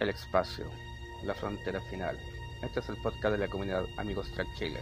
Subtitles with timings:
[0.00, 0.66] el espacio,
[1.24, 2.16] la frontera final.
[2.62, 4.80] Este es el podcast de la comunidad Amigos Track Chile.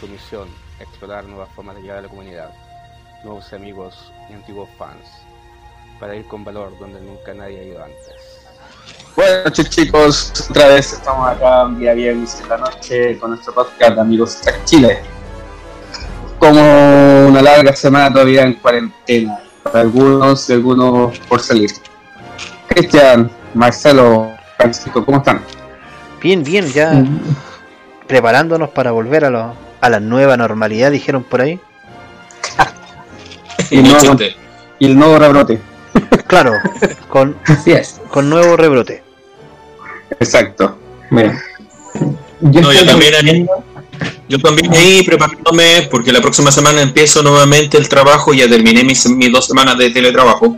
[0.00, 0.48] Su misión,
[0.80, 2.50] explorar nuevas formas de llegar a la comunidad,
[3.24, 5.06] nuevos amigos y antiguos fans,
[5.98, 8.46] para ir con valor donde nunca nadie ha ido antes.
[9.16, 13.54] Buenas noches chicos, otra vez estamos acá un día viernes en la noche con nuestro
[13.54, 14.98] podcast Amigos Track Chile.
[16.38, 16.60] Como
[17.28, 21.70] una larga semana todavía en cuarentena, para algunos y algunos por salir.
[22.68, 25.40] Cristian, Marcelo, Francisco, ¿cómo están?
[26.20, 27.02] Bien, bien, ya
[28.06, 31.58] preparándonos para volver a, lo, a la nueva normalidad, dijeron por ahí.
[33.70, 34.16] y, el nuevo,
[34.78, 35.60] y el nuevo rebrote.
[36.26, 36.52] Claro,
[37.08, 38.00] con, Así es.
[38.10, 39.02] con nuevo rebrote.
[40.18, 40.76] Exacto.
[41.10, 41.40] Mira,
[42.40, 43.46] No, yo también ahí,
[44.28, 49.06] yo también ahí preparándome porque la próxima semana empiezo nuevamente el trabajo, ya terminé mis,
[49.08, 50.56] mis dos semanas de teletrabajo.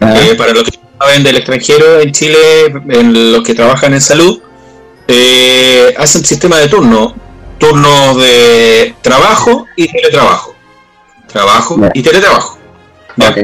[0.00, 4.00] Ah, Eh, para los que saben del extranjero en Chile, en los que trabajan en
[4.02, 4.40] salud,
[5.08, 7.14] eh, hacen sistema de turno,
[7.58, 10.54] turnos de trabajo y teletrabajo.
[11.26, 11.90] Trabajo Ya.
[11.94, 12.58] y teletrabajo.
[13.16, 13.34] Ya.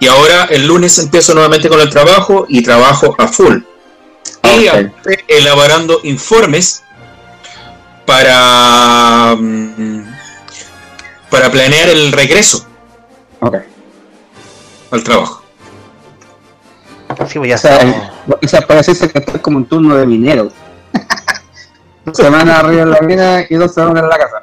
[0.00, 3.58] Y ahora el lunes empiezo nuevamente con el trabajo y trabajo a full.
[4.42, 4.74] Y Ok.
[4.74, 6.82] aparte, elaborando informes
[8.06, 10.04] para, mm,
[11.28, 12.66] para planear el regreso
[14.90, 15.39] al trabajo.
[17.28, 18.10] Sí, pues ya O sea, estamos-
[18.42, 20.50] o sea, para decirse que esto es como un turno de minero.
[22.04, 24.42] Dos semanas arriba en la mina y dos semanas en la casa.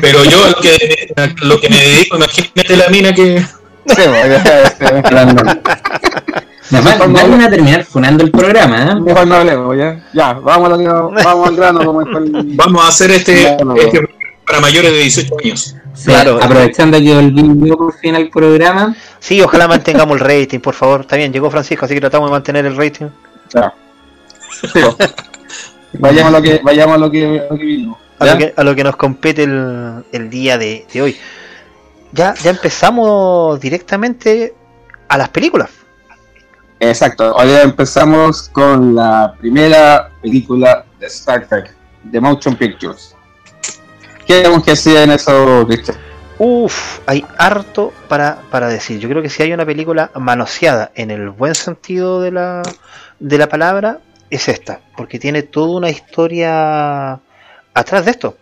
[0.00, 3.40] Pero yo lo que, lo que me dedico, imagínate la mina que...
[3.40, 3.46] Sí,
[3.86, 5.42] pues, ya, este, hablando.
[5.42, 5.58] Nada
[6.70, 8.94] más, Mejor no- no van a terminar funando el programa, ¿eh?
[9.00, 10.02] Mejor no hablemos, ya.
[10.14, 12.32] Ya, vamos, a lo que- vamos al grano como el...
[12.56, 13.80] Vamos a hacer este, No, no, no.
[13.80, 14.00] este
[14.46, 15.76] para mayores de 18 años.
[15.94, 16.38] Sí, Claro.
[16.42, 21.02] aprovechando que volvimos por fin al programa, Sí, ojalá mantengamos el rating, por favor.
[21.02, 23.06] Está bien, llegó Francisco, así que tratamos de mantener el rating.
[23.48, 24.96] Sí, pues.
[25.98, 27.98] Vayamos a lo que, vayamos a lo que, a lo que vino.
[28.18, 28.32] A ¿ya?
[28.32, 31.16] lo, que, a lo que nos compete el, el día de, de hoy.
[32.12, 34.54] Ya, ya empezamos directamente
[35.08, 35.68] a las películas.
[36.80, 37.34] Exacto.
[37.34, 41.74] Hoy empezamos con la primera película de Star Trek,
[42.10, 43.14] The Motion Pictures.
[44.32, 45.98] ¿Qué tenemos que decir en eso, Cristian?
[46.38, 48.98] Uf, hay harto para, para decir.
[48.98, 52.62] Yo creo que si hay una película manoseada en el buen sentido de la,
[53.20, 53.98] de la palabra,
[54.30, 54.80] es esta.
[54.96, 57.20] Porque tiene toda una historia
[57.74, 58.38] atrás de esto.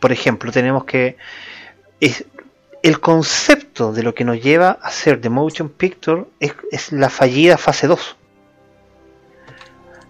[0.00, 1.16] Por ejemplo, tenemos que...
[2.00, 2.24] Es,
[2.82, 7.56] el concepto de lo que nos lleva a hacer The Motion Picture es, la fallida
[7.56, 8.16] fase 2.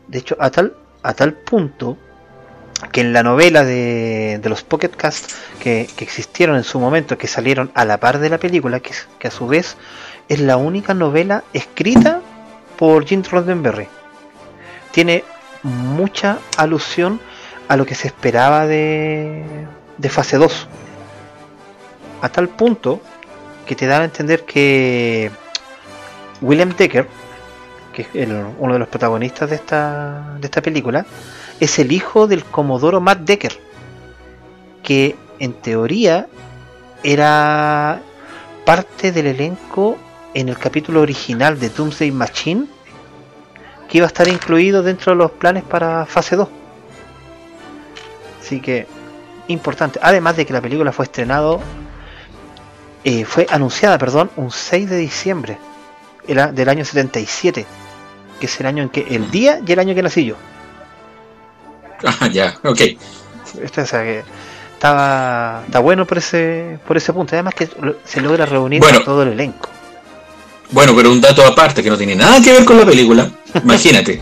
[0.06, 1.99] De hecho, a tal, a tal punto
[2.93, 7.71] que en la novela de, los Pocket Cast que, existieron en su momento, que salieron
[7.75, 8.93] a la par de la película, que,
[9.27, 9.77] a su vez
[10.28, 12.21] es la única novela escrita
[12.77, 13.88] por Jim Roddenberry.
[14.93, 15.25] Tiene
[15.62, 17.21] mucha alusión
[17.67, 19.44] a lo que se esperaba de,
[19.97, 20.69] de fase 2.
[22.22, 23.00] A tal punto
[23.67, 25.31] que te dan a entender que
[26.41, 27.06] William Decker,
[27.93, 28.28] que es
[28.59, 31.05] uno de los protagonistas de esta, de esta película,
[31.61, 33.53] es el hijo del Comodoro Matt Decker,
[34.83, 36.29] que en teoría
[37.03, 38.01] era
[38.65, 39.97] parte del elenco
[40.35, 42.67] en el capítulo original de Doomsday Machine,
[43.89, 46.49] que iba a estar incluido dentro de los planes para fase 2.
[48.41, 48.87] Así que,
[49.49, 49.99] importante.
[50.03, 51.61] Además de que la película fue estrenado,
[53.05, 55.59] eh, fue anunciada, perdón, un 6 de diciembre
[56.27, 57.65] del año 77,
[58.39, 60.37] que es el año en que, el día y el año que nací yo.
[62.05, 62.81] Ah, ya, ok.
[63.63, 64.23] Esto, o sea, que
[64.75, 67.35] estaba, está bueno por ese, por ese punto.
[67.35, 67.69] Además que
[68.05, 68.99] se logra reunir Bueno.
[68.99, 69.69] a todo el elenco.
[70.71, 73.31] Bueno, pero un dato aparte que no tiene nada que ver con la película.
[73.65, 74.21] Imagínate.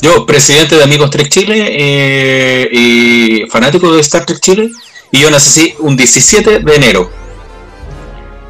[0.00, 4.70] Yo, presidente de Amigos Trek Chile eh, y fanático de Star Trek Chile,
[5.10, 7.10] y yo nací un 17 de enero.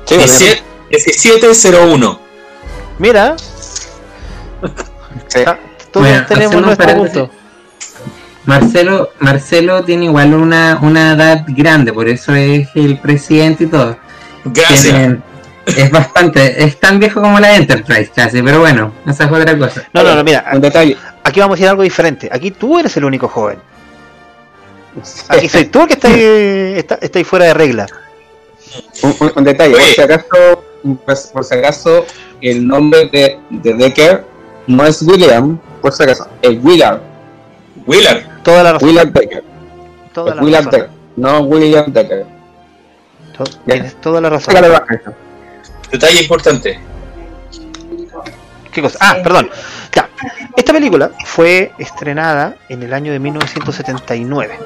[0.05, 2.21] Sí, 17 1701.
[2.99, 3.37] Mira,
[5.29, 5.41] sí.
[5.47, 5.59] ah,
[5.93, 7.31] todos Bueno, tenemos nuestro punto.
[8.49, 13.97] Marcelo, Marcelo tiene igual una, una edad grande, por eso es el presidente y todo.
[14.47, 14.83] Gracias.
[14.95, 15.19] Tiene-
[15.67, 19.87] es bastante, es tan viejo como la Enterprise casi, pero bueno, esa es otra cosa.
[19.93, 20.97] No, no, no, mira, Un detalle.
[21.23, 22.31] aquí vamos a decir algo diferente.
[22.33, 23.59] Aquí tú eres el único joven.
[25.29, 27.87] Aquí soy tú el que está, está, está ahí fuera de regla.
[29.03, 30.65] Un, un- un detalle, por si acaso,
[31.05, 32.07] pues, por si acaso,
[32.41, 34.25] el nombre de, de Decker
[34.67, 37.01] no es William, por si acaso, es Willard,
[37.87, 38.23] Willard.
[38.49, 38.89] Toda la razón.
[38.89, 39.45] Willard Decker,
[40.13, 40.81] Toda la Willard razón.
[40.81, 42.27] Decker, no William Decker.
[43.37, 44.55] To- Tienes toda la razón.
[45.91, 46.81] Detalle importante.
[47.51, 48.99] ¿Qué ¿Qué cosa?
[49.01, 49.51] Ah, perdón.
[49.95, 50.09] Ya.
[50.57, 54.59] Esta película fue estrenada en el año de 1979.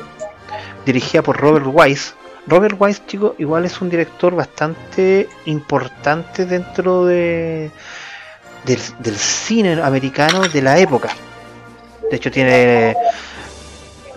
[0.84, 2.14] Dirigida por Robert Wise.
[2.46, 7.70] Robert Wise, chicos, igual es un director bastante importante dentro de
[8.64, 11.10] del, del cine americano de la época.
[12.10, 12.96] De hecho, tiene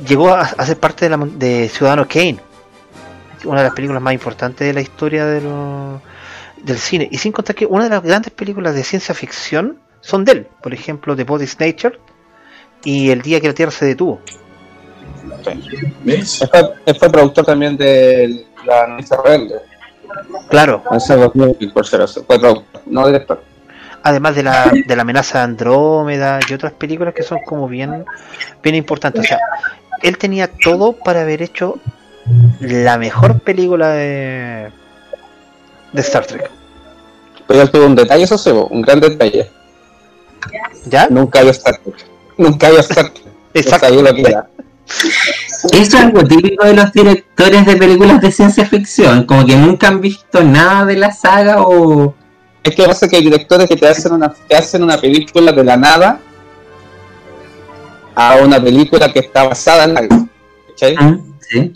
[0.07, 2.37] llegó a, a ser parte de, la, de Ciudadano Kane,
[3.45, 6.01] una de las películas más importantes de la historia de los-
[6.63, 7.07] del cine.
[7.11, 10.47] Y sin contar que una de las grandes películas de ciencia ficción son de él.
[10.63, 11.99] Por ejemplo, The Body's Nature
[12.83, 14.19] y El día que la Tierra se detuvo.
[16.99, 19.55] Fue, productor también de La Noche Rebelde.
[20.49, 22.23] Claro, Hace 2000, por ser eso.
[22.25, 23.43] Fue productor, no director.
[24.03, 28.05] además de la, de la amenaza de Andrómeda y otras películas que son como bien,
[28.63, 29.21] bien importantes.
[29.21, 29.39] O sea,
[30.01, 31.79] él tenía todo para haber hecho
[32.59, 34.71] la mejor película de,
[35.93, 36.49] de Star Trek.
[37.47, 39.49] Pero él tuvo un detalle, eso un gran detalle.
[40.85, 41.07] ¿Ya?
[41.09, 41.95] Nunca vio Star Trek.
[42.37, 43.25] Nunca vio Star Trek.
[43.53, 44.01] Exacto.
[44.01, 44.47] Lo que era.
[44.85, 49.87] Eso es algo típico de los directores de películas de ciencia ficción, como que nunca
[49.87, 52.13] han visto nada de la saga o...
[52.63, 55.63] Es que pasa que hay directores que te hacen una, te hacen una película de
[55.63, 56.19] la nada
[58.15, 60.27] a una película que está basada en algo.
[60.69, 60.95] ¿cachai?
[60.97, 61.17] Ah,
[61.49, 61.73] Sí.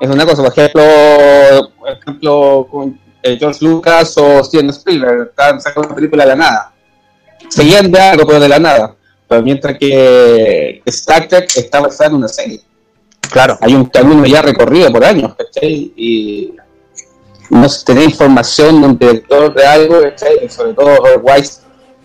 [0.00, 5.60] Es una cosa, por ejemplo, por ejemplo con eh, George Lucas o Steven Spielberg, están
[5.60, 6.72] sacando una película de la nada.
[7.48, 8.94] Seguían de algo, pero de la nada.
[9.26, 12.60] Pero mientras que Star Trek está basada en una serie.
[13.20, 13.58] Claro.
[13.60, 15.92] Hay un camino ya recorrido por años, ¿cachai?
[15.96, 16.54] Y
[17.50, 20.44] no se tenía información de un director de algo, ¿cachai?
[20.44, 21.60] Y sobre todo Robert Wise,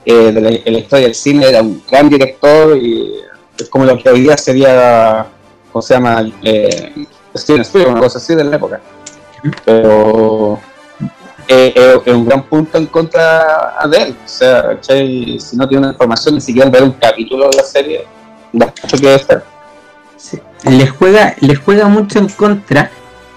[0.06, 3.23] eh, de la historia del cine, era un gran director y
[3.58, 5.26] es como lo que hoy día sería,
[5.72, 6.24] ¿cómo se llama?
[6.42, 7.06] Eh,
[7.36, 8.80] Steven Spielberg, una cosa así de la época.
[9.66, 10.60] Pero
[11.48, 14.16] eh, eh, es un gran punto en contra de él.
[14.24, 18.08] O sea, si no tiene una información, ni siquiera ver un capítulo de la serie,
[18.52, 19.44] da mucho que hacer.
[20.18, 20.40] Sí.
[20.64, 22.90] Les juega, les juega mucho en contra,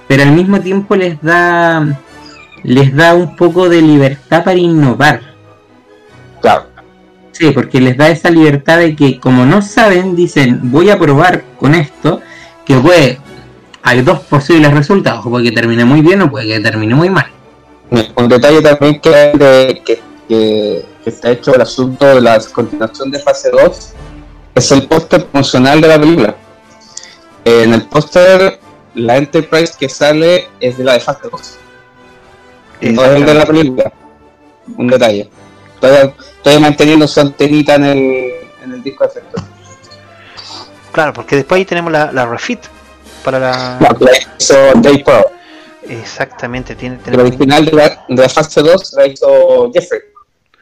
[0.07, 1.85] pero al mismo tiempo les da
[2.63, 5.21] les da un poco de libertad para innovar.
[6.41, 6.67] Claro.
[7.39, 11.45] Sí, porque les da esa libertad de que como no saben, dicen voy a probar
[11.59, 12.21] con esto,
[12.65, 13.19] que puede,
[13.83, 17.27] hay dos posibles resultados, puede que termine muy bien o puede que termine muy mal.
[18.17, 23.11] Un detalle también que, de- que, que- que está hecho el asunto de la continuación
[23.11, 23.93] de fase 2
[24.55, 26.37] es el póster promocional de la película.
[27.45, 28.59] En el póster,
[28.95, 31.59] la Enterprise que sale es de la de fase 2,
[32.93, 33.93] no es el de la película.
[34.77, 35.31] Un detalle.
[35.81, 38.33] Todavía, todavía manteniendo su antenita en el,
[38.65, 39.45] en el disco de efectos.
[40.93, 42.61] Claro, porque después ahí tenemos la, la refit
[43.23, 43.79] para la.
[44.01, 45.27] La hizo Dave Pro.
[45.89, 50.01] Exactamente, tiene, El original de la, de la fase 2 la hizo Jeffrey.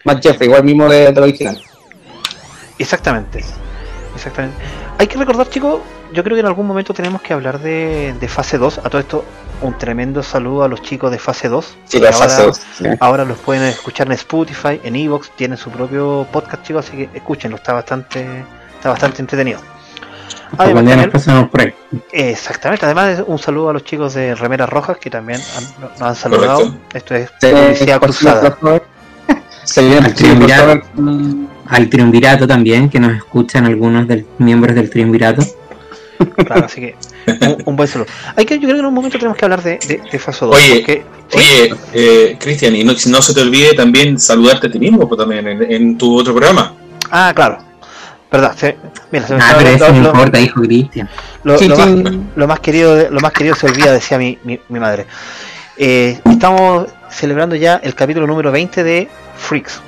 [0.05, 1.61] Más Jeffrey, igual mismo de, del original.
[2.79, 3.45] Exactamente.
[4.15, 4.57] Exactamente.
[4.99, 5.81] Hay que recordar, chicos,
[6.13, 8.79] yo creo que en algún momento tenemos que hablar de, de fase 2.
[8.79, 9.25] A todo esto,
[9.65, 11.77] un tremendo saludo a los chicos de fase 2.
[11.87, 12.61] Sí, la que fase ahora, 2.
[12.79, 12.85] sí.
[13.01, 17.09] ahora los pueden escuchar en Spotify, en Evox, tienen su propio podcast, chicos, así que
[17.15, 18.27] escúchenlo, está bastante,
[18.77, 19.61] está bastante entretenido.
[20.57, 21.75] Además, pasamos por ahí.
[22.13, 26.15] exactamente, además un saludo a los chicos de Remeras Rojas que también han- nos han
[26.15, 26.59] saludado.
[26.61, 27.15] Correcto.
[27.15, 27.31] Esto es
[27.99, 28.57] por cruzada.
[29.77, 30.83] Al triunvirato.
[30.95, 31.25] favor.
[31.67, 35.43] Al triunvirato también, que nos escuchan algunos del, miembros del triunvirato.
[36.47, 36.95] Claro, así que
[37.47, 38.09] un, un buen saludo.
[38.37, 40.47] Hay que, yo creo que en un momento tenemos que hablar de, de, de Faso
[40.47, 40.57] 2.
[40.57, 41.39] Oye, porque, ¿sí?
[41.39, 45.19] Oye, eh, Cristian, y no, no se te olvide también saludarte a ti mismo pues,
[45.19, 46.75] también en, en tu otro programa.
[47.11, 47.59] Ah, claro.
[48.31, 48.77] Verdad, se-
[49.13, 51.09] mira, se me Ah, pero eso lo, no importa, dijo Cristian.
[51.45, 51.83] lo- Sí, lo sí.
[51.83, 55.07] más, lo más querido, lo más querido se olvida, decía mi, mi, mi madre.
[55.77, 59.81] Eh, estamos celebrando ya el capítulo número 20 de Freaks,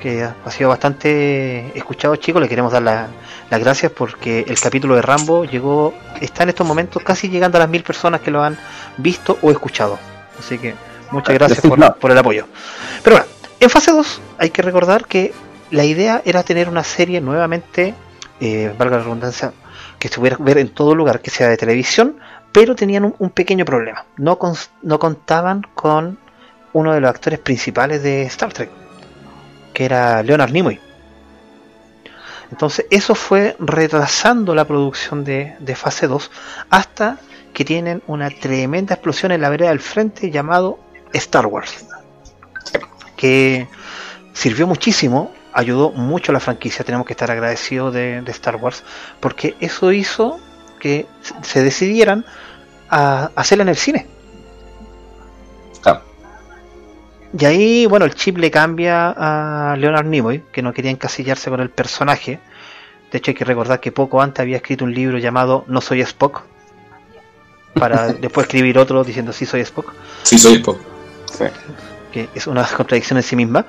[0.00, 2.40] que ha sido bastante escuchado, chicos.
[2.42, 3.08] Le queremos dar la-
[3.50, 7.60] las gracias porque el capítulo de Rambo llegó, está en estos momentos casi llegando a
[7.60, 8.56] las mil personas que lo han
[8.96, 9.98] visto o escuchado.
[10.38, 10.74] Así que
[11.10, 12.46] muchas gracias Decid por, el apoyo.
[13.02, 15.32] Pero bueno, en fase 2 hay que recordar que
[15.70, 17.94] la idea era tener una serie nuevamente,
[18.40, 19.52] eh, valga la redundancia,
[19.98, 22.16] que se pudiera ver en todo lugar, que sea de televisión,
[22.52, 24.04] pero tenían un, un pequeño problema.
[24.16, 26.18] No, cons- no contaban con
[26.72, 28.70] uno de los actores principales de Star Trek,
[29.78, 30.80] que era Leonard Nimoy.
[32.50, 36.32] Entonces eso fue retrasando la producción de, de fase 2
[36.68, 37.20] hasta
[37.54, 40.80] que tienen una tremenda explosión en la vereda del frente llamado
[41.12, 41.86] Star Wars.
[43.16, 43.68] Que
[44.32, 48.82] sirvió muchísimo, ayudó mucho a la franquicia, tenemos que estar agradecidos de, Star Wars,
[49.20, 50.40] porque eso hizo
[50.80, 51.06] que
[51.42, 52.24] se decidieran
[52.90, 54.08] a hacerla en el cine.
[57.36, 61.60] Y ahí, bueno, el chip le cambia a Leonard Nimoy, que no quería encasillarse con
[61.60, 62.38] el personaje.
[63.10, 66.00] De hecho, hay que recordar que poco antes había escrito un libro llamado No soy
[66.02, 66.42] Spock,
[67.74, 69.92] para después escribir otro diciendo sí soy Spock,
[70.22, 70.78] Sí, soy Spock.
[71.32, 71.44] Sí.
[72.12, 73.66] que es una contradicción en sí misma.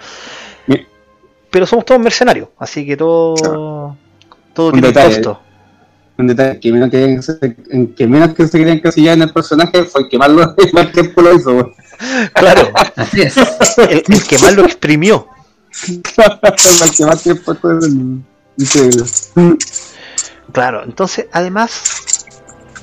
[1.52, 3.98] Pero somos todos mercenarios, así que todo,
[4.54, 5.16] todo Un tiene un detalle.
[5.16, 5.42] costo.
[6.20, 9.34] Un detalle que menos que, se- en que menos que se quería encasillar en el
[9.34, 11.72] personaje fue el que más, lo, más tiempo lo hizo.
[12.34, 13.36] Claro, Así es.
[13.78, 15.28] el, el que más lo exprimió.
[15.88, 16.02] el
[16.96, 17.56] que más tiempo.
[20.52, 22.26] Claro, entonces, además,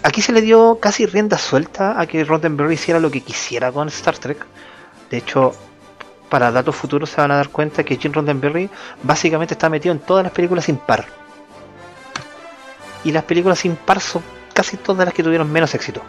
[0.03, 3.89] aquí se le dio casi rienda suelta a que Roddenberry hiciera lo que quisiera con
[3.89, 4.47] Star Trek.
[5.11, 5.53] De hecho,
[6.29, 8.69] para datos futuros se van a dar cuenta que Jim Roddenberry
[9.03, 11.07] básicamente está metido en todas las películas impar.
[13.05, 16.03] Y las películas impar son casi todas las que tuvieron menos éxito.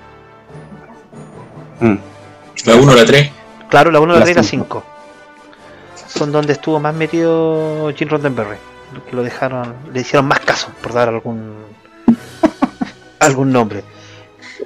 [1.80, 1.96] Mm.
[2.66, 3.32] La 1 la 3.
[3.70, 4.84] Claro, la 1, la Las 3 y la cinco.
[5.96, 6.08] 5.
[6.20, 8.58] Son donde estuvo más metido Jim Roddenberry.
[9.10, 11.56] Que lo dejaron, le hicieron más caso, por dar algún
[13.20, 13.84] algún nombre.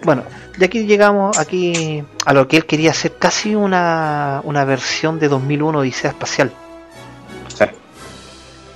[0.04, 0.24] Bueno,
[0.60, 5.28] y aquí llegamos aquí a lo que él quería hacer casi una, una versión de
[5.28, 6.52] 2001 Odisea Espacial.
[7.48, 7.66] Sí.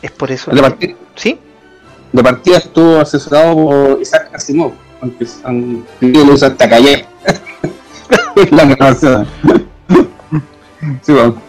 [0.01, 0.51] Es por eso.
[0.51, 1.39] De, partida, ¿Sí?
[2.11, 7.05] de partida estuvo asesorado por Isaac Asimov, aunque aunque lo usa hasta calle.
[8.51, 9.27] la grabación.
[11.01, 11.45] sí, bueno.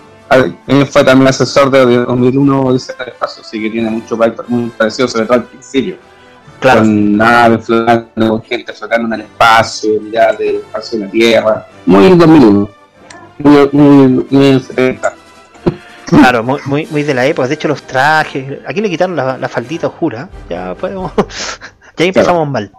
[0.66, 5.06] Él fue también asesor de 2001 Odisea del Espacio, así que tiene mucho muy parecido,
[5.06, 5.96] sobre todo al principio.
[6.58, 6.80] Claro.
[6.80, 11.66] Con naves flotando, con gente flotando en el espacio, mirar del espacio de la Tierra.
[11.84, 12.68] Muy 2001.
[13.38, 15.14] Muy, muy, muy en 70.
[16.06, 17.48] Claro, muy, muy, muy de la época.
[17.48, 18.60] De hecho, los trajes.
[18.66, 20.28] Aquí le quitaron la, la faldita oscura.
[20.48, 21.12] Ya podemos.
[21.96, 22.72] ya empezamos mal.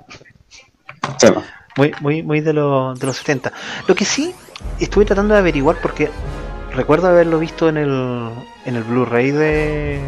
[1.17, 1.56] Sí, bueno.
[1.77, 3.51] Muy, muy, muy de, lo- de los 70.
[3.87, 4.33] Lo que sí
[4.79, 6.09] estuve tratando de averiguar porque
[6.73, 8.29] recuerdo haberlo visto en el,
[8.65, 10.01] en el Blu-ray de,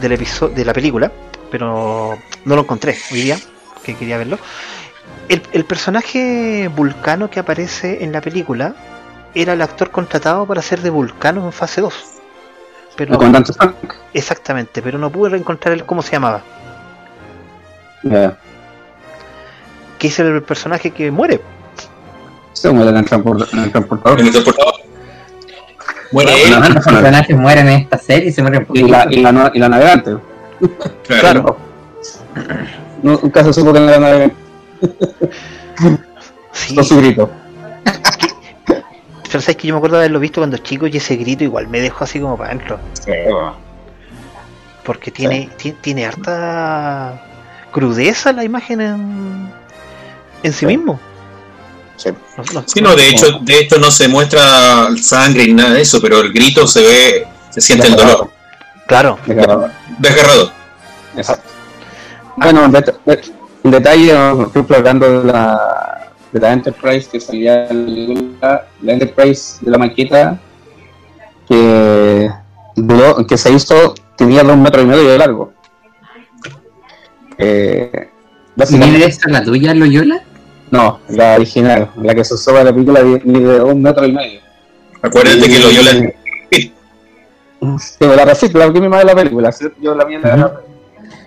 [0.00, 1.12] del episodio de la película,
[1.50, 3.38] pero no lo encontré hoy día,
[3.84, 4.38] que quería verlo.
[5.28, 8.74] El, el personaje vulcano que aparece en la película
[9.34, 11.94] era el actor contratado para ser de vulcano en fase 2.
[12.96, 13.12] Pero
[14.12, 16.42] exactamente, pero no pude reencontrar el cómo se llamaba.
[20.00, 21.40] Que es el personaje que muere.
[22.54, 24.18] Se muere en el transporta- en el transportador.
[24.20, 24.74] En el transportador.
[26.10, 26.60] Muere Bueno, él.
[26.60, 29.58] no, Los personajes mueren en esta serie y se mueren y la, y la, y
[29.60, 30.16] la navegante.
[31.06, 31.56] Claro.
[33.02, 34.36] No, nunca se supo que era navegante.
[36.52, 37.30] Sí, Con su grito.
[39.22, 41.68] pero sabes que yo me acuerdo de haberlo visto cuando chico y ese grito igual
[41.68, 42.78] me dejó así como para adentro.
[44.84, 47.22] Porque tiene, ti- tiene harta
[47.70, 49.52] crudeza la imagen en,
[50.42, 50.66] en sí Sí.
[50.66, 50.98] mismo.
[51.96, 52.10] Sí.
[52.36, 55.82] No- no- Sí, no, de hecho, de hecho no se muestra sangre ni nada de
[55.82, 58.30] eso, pero el grito se ve, se siente el dolor.
[58.86, 59.70] Claro, Desgarrador.
[59.98, 60.52] Desgarrado.
[61.16, 61.48] Exacto.
[62.36, 63.20] Bueno, un, det- de-
[63.62, 68.66] un detalle, por ejemplo, hablando de la, de la Enterprise que salía en la película,
[68.80, 70.38] la Enterprise de la maqueta
[71.48, 72.30] que,
[73.28, 75.52] que se hizo tenía dos metros y medio de largo.
[77.38, 78.08] Eh,
[78.56, 80.22] básicamente, ¿Mide esa la tuya, Loyola?
[80.70, 84.40] No, la original, la que se usó para la película mide un metro y medio.
[85.02, 86.12] Acuérdate que lo yo la.
[87.78, 89.66] Sí, la recicla, que mi madre la película, ¿sí?
[89.80, 90.60] yo la mía la-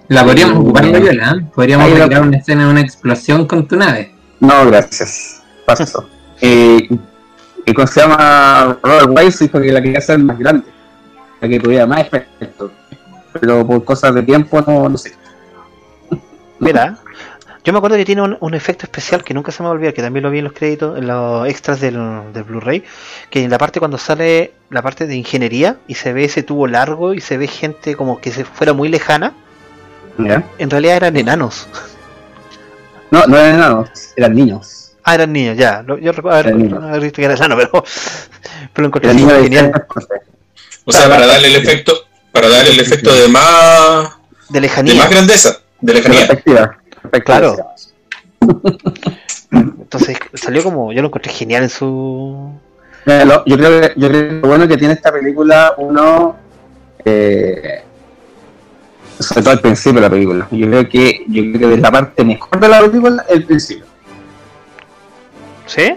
[0.07, 0.85] La podríamos Uh, ocupar.
[0.85, 1.45] ¿eh?
[1.53, 4.13] Podríamos Ahí la- recrear una escena de una explosión con tu nave.
[4.39, 5.41] No, gracias.
[5.65, 6.07] Paso.
[6.41, 6.89] Eh,
[7.65, 8.77] y ¿Cómo se llama?
[8.83, 10.65] Robert Weiss dijo que la quería hacer más grande,
[11.39, 12.71] para que tuviera más efectos.
[13.39, 15.13] Pero por cosas de tiempo no, no sé.
[16.59, 16.97] mira.
[17.63, 19.75] Yo me acuerdo que tiene un, un efecto especial que nunca se me va a
[19.75, 21.98] olvidar, que también lo vi en los créditos, en los extras del,
[22.34, 22.84] del Blu-ray,
[23.29, 26.67] que en la parte cuando sale la parte de ingeniería y se ve ese tubo
[26.67, 29.34] largo y se ve gente como que se fuera muy lejana,
[30.17, 30.43] ¿Ya?
[30.58, 31.67] en realidad eran enanos.
[33.12, 34.91] No, no eran enanos, eran niños.
[35.05, 35.84] Ah, eran niños, ya.
[36.01, 37.72] Yo recuerdo haber, visto que era enano, pero,
[38.74, 39.86] pero lo encontré así de genial.
[40.86, 41.93] O sea, para darle el efecto,
[42.32, 44.10] para darle el efecto de más,
[44.50, 44.96] De de lejanía.
[44.96, 46.27] más grandeza, de De lejanía.
[46.27, 46.77] perspectiva.
[47.22, 47.55] Claro.
[49.51, 52.51] Entonces salió como, yo lo encontré genial en su...
[53.05, 56.36] Lo- yo, creo que, yo creo que lo bueno que tiene esta película, uno,
[57.05, 57.84] eh,
[59.20, 60.48] sobre todo al principio de la película.
[60.51, 63.86] Yo creo que, yo creo que de la parte mejor de la película, el principio.
[65.65, 65.96] ¿Sí?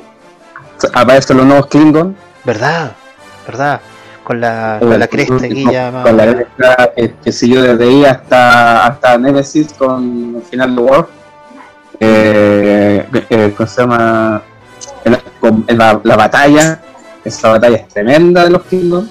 [0.93, 2.17] Aparecen los nuevos Klingon.
[2.45, 2.93] ¿Verdad?
[3.47, 3.81] ¿Verdad?
[4.27, 5.35] Con la, con la cresta
[5.93, 6.05] más...
[6.05, 11.07] Con la cresta que, que siguió desde ahí hasta, hasta Nemesis con Final de War.
[12.01, 14.43] Eh, eh, ¿Cómo se llama?
[15.05, 16.81] En la, con- en la, la batalla
[17.25, 19.11] esa batalla es tremenda de los Klingons.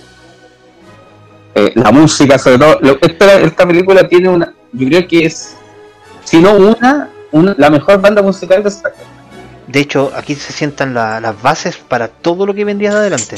[1.56, 2.78] Eh, la música, sobre todo.
[2.82, 4.54] lo- esta, esta película tiene una.
[4.74, 5.56] Yo creo que es.
[6.26, 8.94] Si no una, una la mejor banda musical de Trek.
[9.68, 13.38] De hecho, aquí se sientan la- las bases para todo lo que vendría de adelante.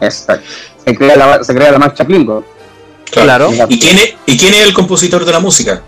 [0.00, 0.46] Exacto.
[0.84, 2.44] Se crea la, se crea la marcha Klingon.
[3.10, 3.50] Claro.
[3.68, 5.82] ¿Y quién, es, ¿Y quién es el compositor de la música?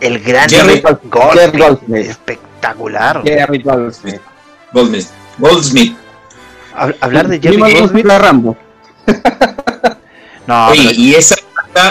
[0.00, 2.06] El gran Jerry Goldsmith, Jerry Goldsmith.
[2.06, 3.22] espectacular.
[3.24, 4.20] Jerry Goldsmith.
[4.72, 5.06] Goldsmith.
[5.38, 5.96] Goldsmith.
[6.76, 8.04] Hab- Hablar de Jerry Goldsmith.
[8.06, 8.56] la Rambo.
[10.46, 11.36] No, Oye, pero- y esa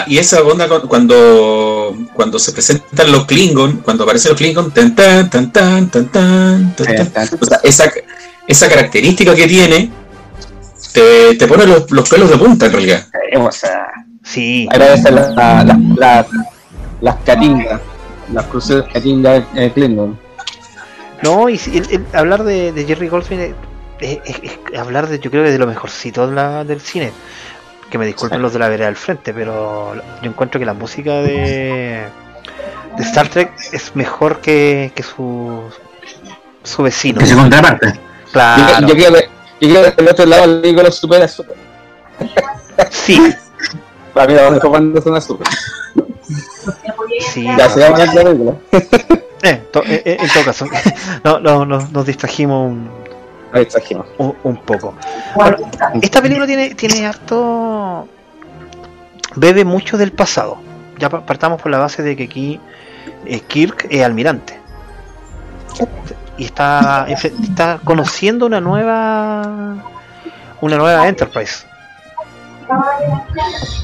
[0.06, 4.94] y esa onda cu- cuando cuando se presentan los Klingon, cuando aparecen los Klingon, tan
[4.94, 7.28] tan tan tan tan tan, tan, tan.
[7.40, 7.90] O sea, esa,
[8.46, 9.90] esa característica que tiene
[10.92, 13.06] te, te pone los, los pelos de punta en realidad.
[13.30, 13.86] Eh, o sea,
[14.22, 14.68] sí.
[14.70, 16.26] agradece la, la, la- la-
[17.00, 17.80] las catingas,
[18.32, 20.18] las cruceras catingas eh, Klingon.
[21.22, 23.40] No, y si- el- el hablar de, de Jerry Goldsmith
[24.00, 26.80] es, es- es- es hablar de, yo creo que de lo mejorcito de la- del
[26.80, 27.12] cine.
[27.90, 28.42] Que me disculpen Sí.
[28.42, 32.02] los de la vereda del frente, pero yo encuentro que la música de,
[32.96, 35.60] de Star Trek es mejor que, que su,
[36.62, 37.18] su vecino.
[37.18, 37.92] Que su contraparte.
[37.92, 38.00] Yo,
[38.32, 39.28] Claro, yo creo que
[39.68, 41.56] yo creo que del otro lado el Klingon los supera super.
[42.90, 43.20] sí,
[44.14, 45.46] Para mí la mejor banda son las super.
[47.32, 47.44] sí.
[47.44, 48.54] Ya se llama la película.
[49.44, 50.66] Eh, to- eh, eh, en todo caso,
[51.24, 52.88] no, no, no, nos distrajimos un,
[53.52, 54.06] Ahí trajimos.
[54.18, 54.94] un, un poco.
[55.34, 55.56] Bueno,
[56.00, 58.06] esta película tiene, tiene harto.
[59.34, 60.58] bebe mucho del pasado.
[61.00, 62.60] Ya pa- partamos por la base de que aquí
[63.26, 64.60] eh, Kirk es almirante.
[66.38, 69.42] Y está, está conociendo una nueva.
[70.60, 71.64] una nueva Enterprise.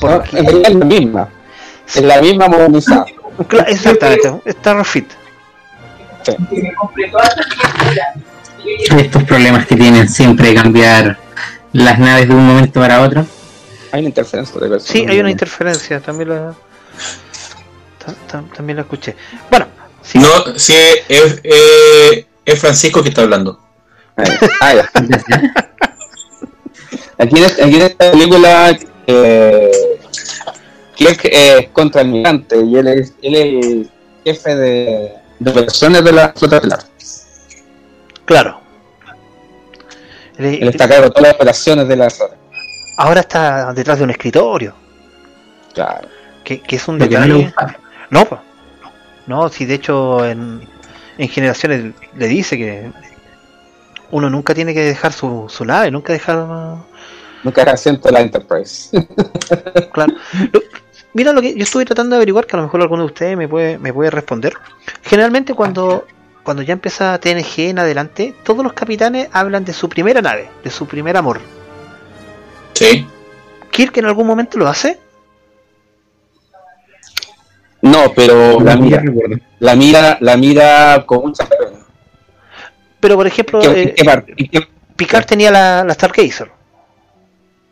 [0.00, 1.28] Realidad es la misma.
[1.94, 3.06] Es la misma modernizada.
[3.66, 5.10] Exactamente, está refit.
[8.98, 11.18] Estos problemas que tienen siempre de cambiar
[11.72, 13.24] las naves de un momento para otro.
[13.92, 16.54] Hay una interferencia de Sí, hay una interferencia, también la.
[18.04, 19.16] ta- ta- También la escuché.
[19.50, 19.66] Bueno,
[20.02, 20.74] sí, No, sí,
[21.08, 23.58] es, es- es Francisco que está hablando.
[24.60, 24.90] Ah, ya.
[27.18, 29.70] Aquí en, aquí en esta película, eh,
[30.94, 33.90] Kirk es contraalmirante y él es, él es el
[34.24, 36.80] jefe de, de operaciones de la flota estelar.
[38.24, 38.60] claro.
[40.38, 42.36] Él- Él está a cargo de todas las operaciones de la flota.
[42.98, 44.74] ahora está detrás de un escritorio,
[45.74, 46.06] Claro.
[46.44, 47.52] que, que es un no detalle.
[48.10, 48.38] No, po.
[49.26, 50.68] no, si de hecho en,
[51.18, 52.90] en generaciones le dice que
[54.10, 56.46] uno nunca tiene que dejar su, su nave, nunca dejar.
[57.44, 58.90] Nunca era asiento de la Enterprise.
[59.92, 60.14] Claro.
[60.52, 60.62] Lo-
[61.14, 63.36] mira lo que yo estuve tratando de averiguar, que a lo mejor alguno de ustedes
[63.36, 64.54] me puede, me puede responder.
[65.02, 66.06] Generalmente cuando,
[66.42, 70.70] cuando ya empieza TNG en adelante, todos los capitanes hablan de su primera nave, de
[70.70, 71.40] su primer amor.
[72.74, 73.06] Sí.
[73.70, 74.98] Kirk en algún momento lo hace.
[77.82, 79.02] No, pero la mira,
[79.60, 81.70] la mira, la mira con mucha pena.
[83.00, 86.50] Pero por ejemplo, ¿Qué- eh, qué par- y qué- Picard tenía la, la Stargazer.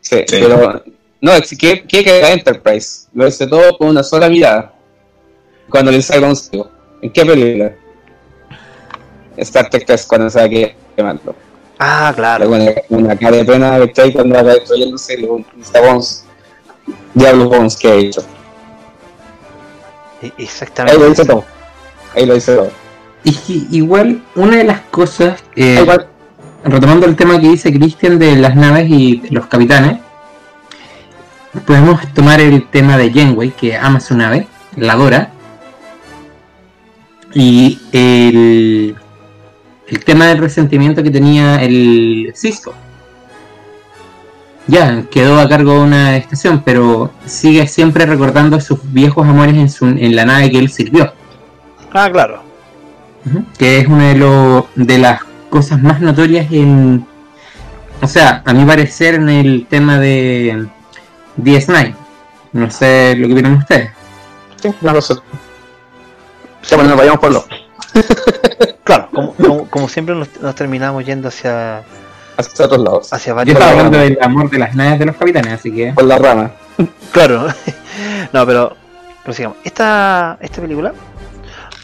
[0.00, 0.36] Sí, Sí.
[0.40, 0.84] pero
[1.20, 4.72] no, es que que la Enterprise lo hace todo con una sola mirada.
[5.68, 6.70] Cuando le sale consigo.
[7.02, 7.72] ¿En qué película?
[9.38, 11.34] Star Trek 3 cuando se va que- quemando.
[11.78, 12.48] Ah, claro.
[12.48, 15.18] Una, una cara de pena que ahí cuando va destruyéndose
[15.60, 16.24] está Bones.
[17.12, 18.24] Diablo Bones que ha hecho.
[20.26, 21.08] E- Ahí lo Exactamente.
[21.08, 21.44] dice todo.
[22.14, 22.70] Ahí lo dice todo.
[23.24, 26.06] Y que igual, una de las cosas, eh, Igual,
[26.64, 29.98] retomando el tema que dice Christian de las naves y los capitanes,
[31.66, 35.30] podemos tomar el tema de Janeway, que ama su nave, la adora,
[37.34, 38.96] y el,
[39.88, 42.74] el tema del resentimiento que tenía el Cisco.
[44.68, 49.68] Ya, quedó a cargo de una estación, pero sigue siempre recordando sus viejos amores en,
[49.70, 51.12] su, en la nave que él sirvió.
[51.92, 52.42] Ah, claro.
[53.58, 57.06] Que es una de, lo- de las cosas más notorias en,
[58.02, 60.66] o sea, a mi parecer en el tema de
[61.38, 61.94] DS9.
[62.52, 63.90] No sé lo que vieron ustedes.
[64.60, 65.14] sí, una cosa.
[66.68, 67.44] Ya, bueno, nos vayamos por lo.
[68.84, 71.82] Claro, como, como, como siempre nos, nos terminamos yendo hacia,
[72.36, 73.12] Hacia otros lados.
[73.12, 75.92] hacia Yo estaba la hablando del amor de las naves de los capitanes, así que
[75.92, 76.52] Por la rama.
[77.12, 77.46] Claro.
[78.32, 78.76] no, pero,
[79.22, 79.58] pero sigamos.
[79.64, 80.92] Esta, esta película.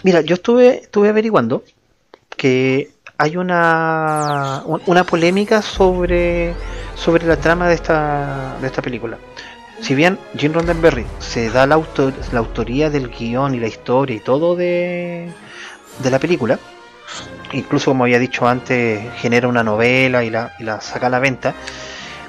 [0.02, 1.62] Mira, yo estuve, estuve averiguando
[2.36, 6.54] que hay una, un- una polémica sobre,
[6.96, 9.16] sobre la trama de esta, de esta película.
[9.80, 14.16] Si bien Jim Roddenberry se da la, autor- la autoría del guion y la historia
[14.16, 15.28] y todo de,
[16.00, 16.58] de la película,
[17.52, 21.18] incluso como había dicho antes, genera una novela y la, y la saca a la
[21.18, 21.54] venta,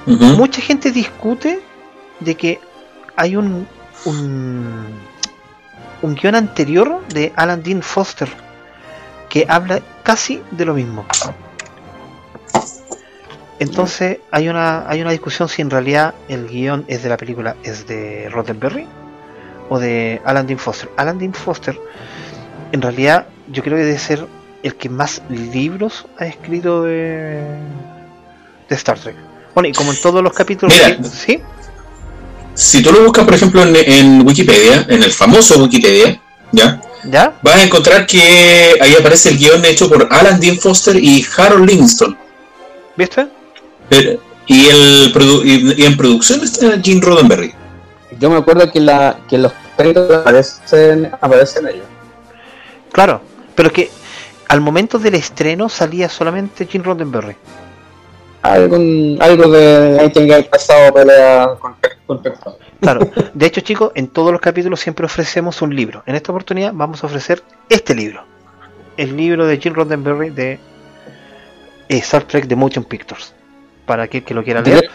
[0.06, 1.62] mucha gente discute
[2.20, 2.60] de que
[3.16, 3.68] hay un,
[4.06, 4.86] un,
[6.02, 8.30] un guion anterior de Alan Dean Foster
[9.30, 11.06] que habla casi de lo mismo.
[13.60, 17.56] Entonces hay una hay una discusión si en realidad el guion es de la película
[17.64, 18.86] es de Roddenberry
[19.70, 20.90] o de Alan Dean Foster.
[20.98, 21.80] Alan Dean Foster
[22.72, 24.28] en realidad yo creo que debe ser
[24.64, 27.42] el que más libros ha escrito de,
[28.70, 29.16] de Star Trek.
[29.54, 30.98] Bueno, y como en todos los capítulos, Mira.
[31.04, 31.40] ¿sí?
[32.56, 36.20] Si tú lo buscas, por ejemplo, en, en Wikipedia, en el famoso Wikipedia,
[36.52, 36.82] ¿ya?
[37.04, 37.34] ¿Ya?
[37.42, 41.70] Vas a encontrar que ahí aparece el guion hecho por Alan Dean Foster y Harold
[41.70, 42.18] Livingston.
[42.96, 43.28] ¿Viste?
[43.90, 47.54] Pero- y, el produ- y, y en producción está Gene Roddenberry.
[48.20, 51.86] Yo me acuerdo que, la, que los créditos aparecen, aparecen ellos.
[52.92, 53.22] Claro,
[53.56, 53.90] pero que
[54.54, 57.36] al momento del estreno salía solamente Gene Roddenberry.
[58.44, 58.76] Algo,
[59.20, 62.22] algo de ahí que haber pasado pelea con, con.
[62.80, 66.04] Claro, de hecho chicos, en todos los capítulos siempre ofrecemos un libro.
[66.06, 68.26] En esta oportunidad vamos a ofrecer este libro.
[68.96, 70.60] El libro de Gene Roddenberry de
[71.90, 73.34] eh, Star Trek The Motion Pictures.
[73.88, 74.88] Para aquel que lo quiera leer,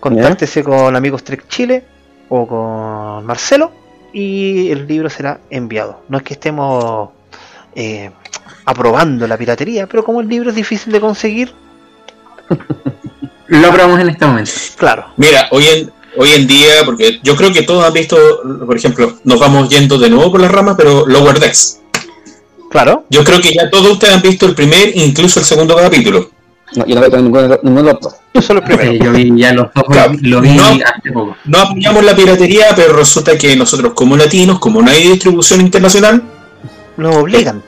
[0.00, 1.84] contáctese con amigos Trek Chile
[2.28, 3.70] o con Marcelo
[4.12, 6.02] y el libro será enviado.
[6.08, 7.10] No es que estemos
[7.76, 8.10] eh,
[8.70, 11.52] aprobando la piratería, pero como el libro es difícil de conseguir,
[13.48, 14.50] Lo probamos en este momento.
[14.76, 18.16] claro, Mira, hoy en, hoy en día, porque yo creo que todos han visto,
[18.66, 21.80] por ejemplo, nos vamos yendo de nuevo por las ramas, pero Lower Decks.
[22.70, 26.30] claro, Yo creo que ya todos ustedes han visto el primer, incluso el segundo capítulo.
[26.76, 28.12] No, yo no veo ningún, ningún otro.
[28.32, 28.92] yo solo el primero.
[29.04, 30.12] Yo vi ya los dos, Claro.
[30.22, 30.62] lo vi No.
[30.64, 31.36] hace poco.
[31.46, 36.22] No apoyamos la piratería, pero resulta que nosotros como latinos, como no hay distribución internacional,
[36.96, 37.60] Nos obligan.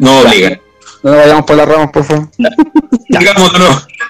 [0.00, 0.60] Nos obligan.
[1.02, 2.28] No nos vayamos por las ramas, por favor.
[2.38, 3.18] No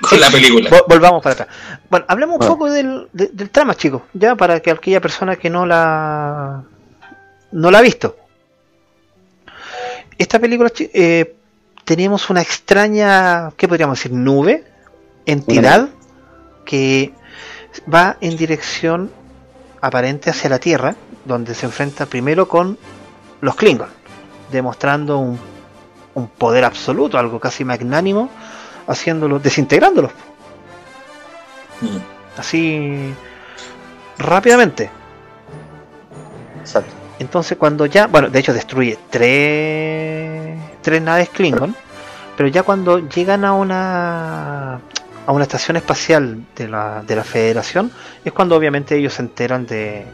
[0.09, 0.71] con la película.
[0.71, 1.49] Vol- volvamos para atrás.
[1.89, 5.51] Bueno, hablemos un poco del, de- del trama, chicos, ya para que aquella persona que
[5.51, 6.63] no la
[7.53, 8.17] no la ha visto.
[10.19, 11.35] Esta película eh,
[11.85, 14.13] teníamos una extraña, ¿qué podríamos decir?
[14.13, 14.65] Nube,
[15.27, 15.89] entidad
[16.65, 17.13] que
[17.93, 19.11] va en dirección
[19.81, 22.79] aparente hacia la Tierra, donde se enfrenta primero con
[23.41, 23.89] los Klingon,
[24.53, 25.39] demostrando un,
[26.15, 28.31] un poder absoluto, algo casi magnánimo,
[28.87, 30.13] haciéndolos, desintegrándolos
[31.81, 31.97] Mm.
[32.37, 33.15] así
[34.19, 34.91] rápidamente.
[36.61, 36.93] Exacto.
[37.19, 41.75] Entonces cuando ya, bueno, de hecho destruye tres, tres naves Klingon,
[42.37, 44.81] pero ya cuando llegan a una
[45.27, 47.93] a una estación espacial de la, de la Federación
[48.25, 50.05] es cuando obviamente ellos se enteran de,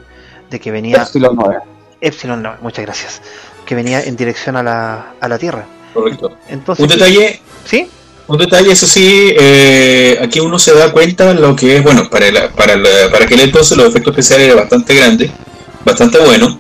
[0.51, 1.59] de que venía Epsilon 9.
[2.01, 3.23] Epsilon, no, muchas gracias,
[3.65, 5.65] que venía en dirección a la, a la Tierra.
[5.97, 6.37] Correcto.
[6.49, 7.89] Entonces, Un detalle, ¿sí?
[8.29, 12.27] un detalle, eso sí, eh, aquí uno se da cuenta lo que es, bueno, para,
[12.27, 15.31] el- para, el- para aquel entonces los efectos especiales eran bastante grandes,
[15.85, 16.57] bastante buenos,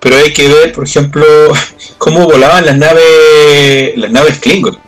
[0.00, 1.24] pero hay que ver, por ejemplo,
[1.98, 4.78] cómo volaban las naves, las naves Klingon.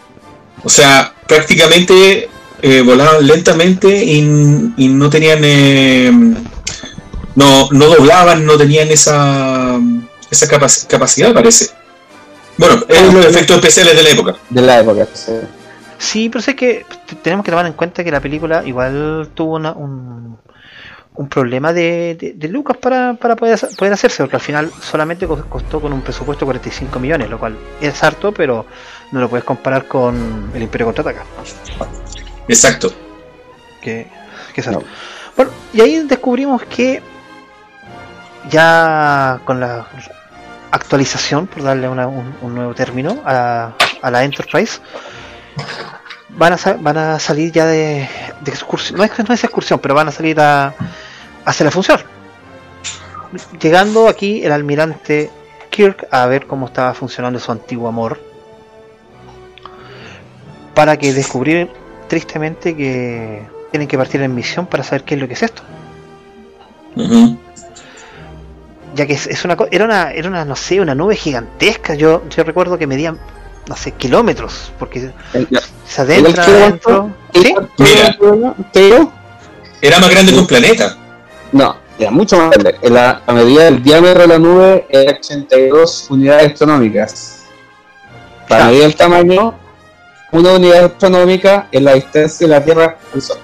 [0.65, 2.29] O sea, prácticamente
[2.63, 4.19] eh, volaban lentamente y,
[4.79, 6.11] y no tenían, eh,
[7.35, 9.79] no, no doblaban, no tenían esa,
[10.31, 11.71] esa capac- capacidad, parece.
[12.69, 14.37] Bueno, es los efectos especiales de la época.
[14.51, 15.07] De la época.
[15.13, 15.33] sí.
[15.99, 16.85] Sí, pero es que
[17.23, 20.37] tenemos que tomar en cuenta que la película igual tuvo una- un,
[21.15, 25.29] un problema de, de- de lucas para, para poder, poder hacerse, porque al final solamente
[25.29, 28.67] co- costó con un presupuesto de 45 millones, lo cual es harto, pero
[29.13, 31.23] no lo puedes comparar con el Imperio Contraataca,
[32.49, 32.93] Exacto.
[33.81, 34.09] que,
[34.55, 34.81] que es harto.
[34.81, 34.87] No.
[35.37, 37.01] Bueno, y ahí descubrimos que
[38.51, 39.87] ya con la
[40.73, 44.81] actualización, por darle un, nuevo término, a, a la Enterprise,
[46.31, 48.09] van a, van a salir ya de,
[48.47, 50.75] excursión, no es no es excursión, pero van a salir a,
[51.45, 52.01] hacer la función.
[53.61, 55.31] Llegando aquí el almirante
[55.71, 58.21] Kirk a ver cómo estaba funcionando su antiguo amor,
[60.75, 61.71] para que descubrir
[62.09, 65.63] tristemente que tienen que partir en misión para saber qué es lo que es esto.
[68.95, 72.23] Ya que es, es una era una era una no sé una nube gigantesca yo
[72.35, 73.19] yo recuerdo que medían
[73.69, 75.11] no sé kilómetros porque
[75.87, 77.55] se adentra ¿El adentro ¿sí?
[77.79, 78.17] Mira.
[78.73, 79.13] Pero,
[79.81, 80.97] Era más grande que un planeta.
[81.53, 82.77] no, era mucho más grande.
[82.91, 87.45] La, la medida del diámetro de la nube era 82 unidades astronómicas.
[88.49, 88.69] Para Ah.
[88.69, 89.55] medir el tamaño,
[90.33, 93.39] una unidad astronómica es la distancia de la Tierra al Sol.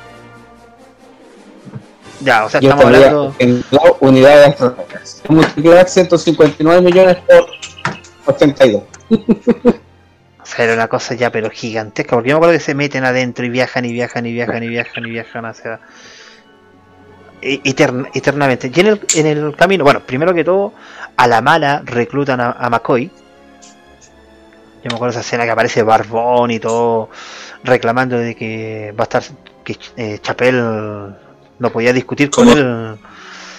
[2.21, 5.23] Ya o sea Yo estamos hablando en dos unidades astronómicas.
[5.29, 7.47] Multiplicar 159 millones por
[8.35, 8.83] 82.
[10.45, 13.45] sea, era una cosa ya pero gigantesca, porque yo me acuerdo que se meten adentro
[13.45, 15.81] y viajan y viajan y viajan y viajan y viajan hacia
[17.43, 18.71] e- eterna- eternamente.
[18.75, 20.73] Y en el, en el camino, bueno, primero que todo,
[21.17, 23.11] a la mala reclutan a, a McCoy.
[24.83, 27.11] Yo me acuerdo esa escena que aparece Barbón y todo
[27.65, 29.23] reclamando de que va a estar
[29.65, 31.15] que eh, Chapel
[31.59, 32.97] no podía discutir con él.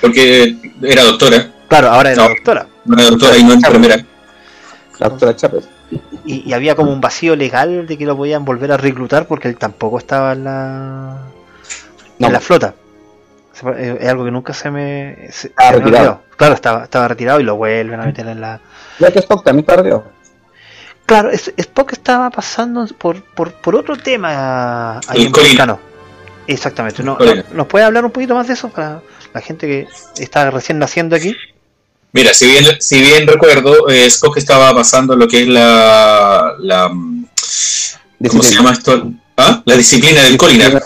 [0.01, 2.29] Porque era doctora, Claro, ahora era No.
[2.29, 2.67] doctora.
[2.85, 3.97] no era doctora y no enfermera.
[4.99, 5.62] La doctora Chapel.
[6.25, 9.47] Y, y había como un vacío legal de que lo podían volver a reclutar porque
[9.47, 11.17] él tampoco estaba en la,
[12.19, 12.27] No.
[12.27, 12.73] en la flota.
[13.77, 15.27] Eh, Es algo que nunca se me.
[15.31, 16.21] Se, Estaba se me retirado.
[16.38, 18.62] Claro, estaba, estaba retirado y lo vuelven a meter en la.
[18.99, 20.03] Ya que Spock también perdió.
[21.05, 25.77] Claro, es, Spock estaba pasando por, por, por otro tema ahí El en Colina.
[26.53, 27.03] Exactamente.
[27.03, 29.01] No, no- ¿Nos puede hablar un poquito más de eso para
[29.33, 29.88] la gente que
[30.21, 31.35] está recién naciendo aquí?
[32.12, 36.88] Mira, si bien, si bien recuerdo, eh, Spock estaba pasando lo que es la, la
[36.88, 39.12] ¿cómo se llama esto?
[39.38, 39.62] ¿Ah?
[39.65, 40.81] La disciplina del Colinar,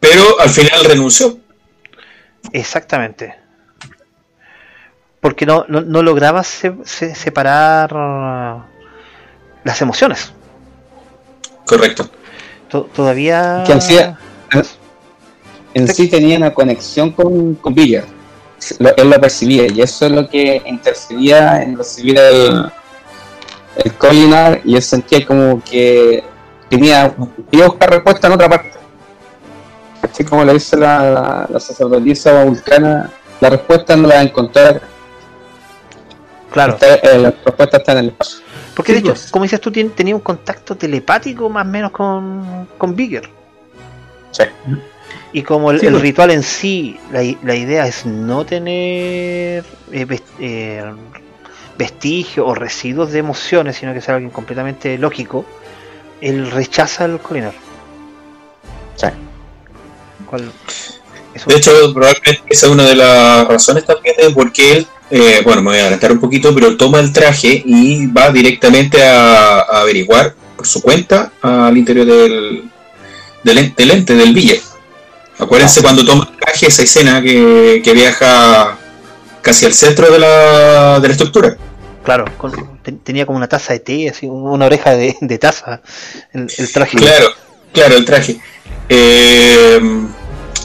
[0.00, 1.38] pero al final renunció.
[2.52, 3.36] Exactamente.
[5.20, 7.92] Porque no, no, no lograba se- se- separar
[9.64, 10.32] las emociones.
[11.64, 12.10] Correcto.
[12.70, 13.62] To- todavía.
[13.66, 14.18] Que hacía-
[15.74, 17.74] En sí tenía una conexión con, con.
[18.78, 22.70] Lo- él lo percibía y eso es lo que intercedía en recibir el,
[23.84, 26.24] el Colinar y él sentía como que
[26.68, 27.14] tenía
[27.52, 28.72] iba a buscar respuesta en otra parte.
[30.02, 34.24] Así como le dice la, la, la sacerdotisa vulcana, la respuesta no la va a
[34.24, 34.80] encontrar,
[36.50, 36.72] Claro.
[36.74, 38.38] está- eh, la respuesta está en el espacio.
[38.74, 39.30] Porque de hecho, pues.
[39.30, 43.28] como dices tú, tenía un contacto telepático más o menos con, con Bigger.
[44.30, 44.44] Sí.
[45.32, 46.02] Y como el, Sí, el pues.
[46.02, 50.06] ritual en sí, la, la idea es no tener eh,
[50.40, 50.84] eh,
[51.76, 55.44] vestigios o residuos de emociones, sino que sea algo completamente lógico,
[56.20, 57.52] él rechaza el colinar.
[58.96, 59.06] Sí.
[61.46, 65.40] De hecho, probablemente esa es una de las razones también de por qué él, eh,
[65.44, 69.60] bueno, me voy a adelantar un poquito, pero toma el traje y va directamente a,
[69.60, 72.68] a averiguar por su cuenta al interior del,
[73.48, 74.60] del, del ente, del Ville.
[75.38, 78.76] Acuérdense cuando toma el traje, esa escena que, que viaja
[79.42, 81.56] casi al centro de la, de la estructura.
[82.04, 85.80] claro, con- ten- tenía como una taza de té, así, una oreja de, de taza,
[86.32, 86.96] el, el traje.
[86.98, 87.28] Claro,
[87.72, 88.40] claro, el traje.
[88.88, 89.80] Eh,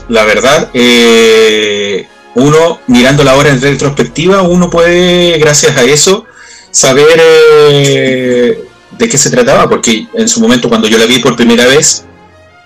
[0.10, 6.26] la verdad, eh, uno mirando la obra en retrospectiva, uno puede, gracias a eso,
[6.72, 11.36] saber eh, de qué se trataba, porque en su momento cuando yo la vi por
[11.36, 12.06] primera vez,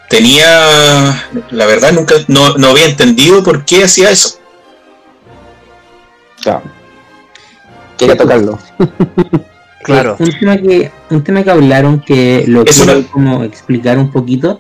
[0.10, 4.40] tenía, la verdad, nunca, no, no había entendido por qué hacía eso.
[6.42, 6.64] Claro.
[7.98, 8.60] Quería tocarlo.
[9.84, 10.18] Claro.
[10.20, 14.12] Un tema que, un tema que hablaron que lo Es quiero una- como explicar un
[14.12, 14.60] poquito,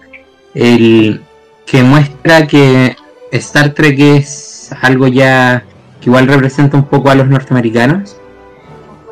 [0.53, 1.21] el
[1.65, 2.95] que muestra que
[3.33, 5.65] Star Trek es algo ya
[5.99, 8.15] que igual representa un poco a los norteamericanos.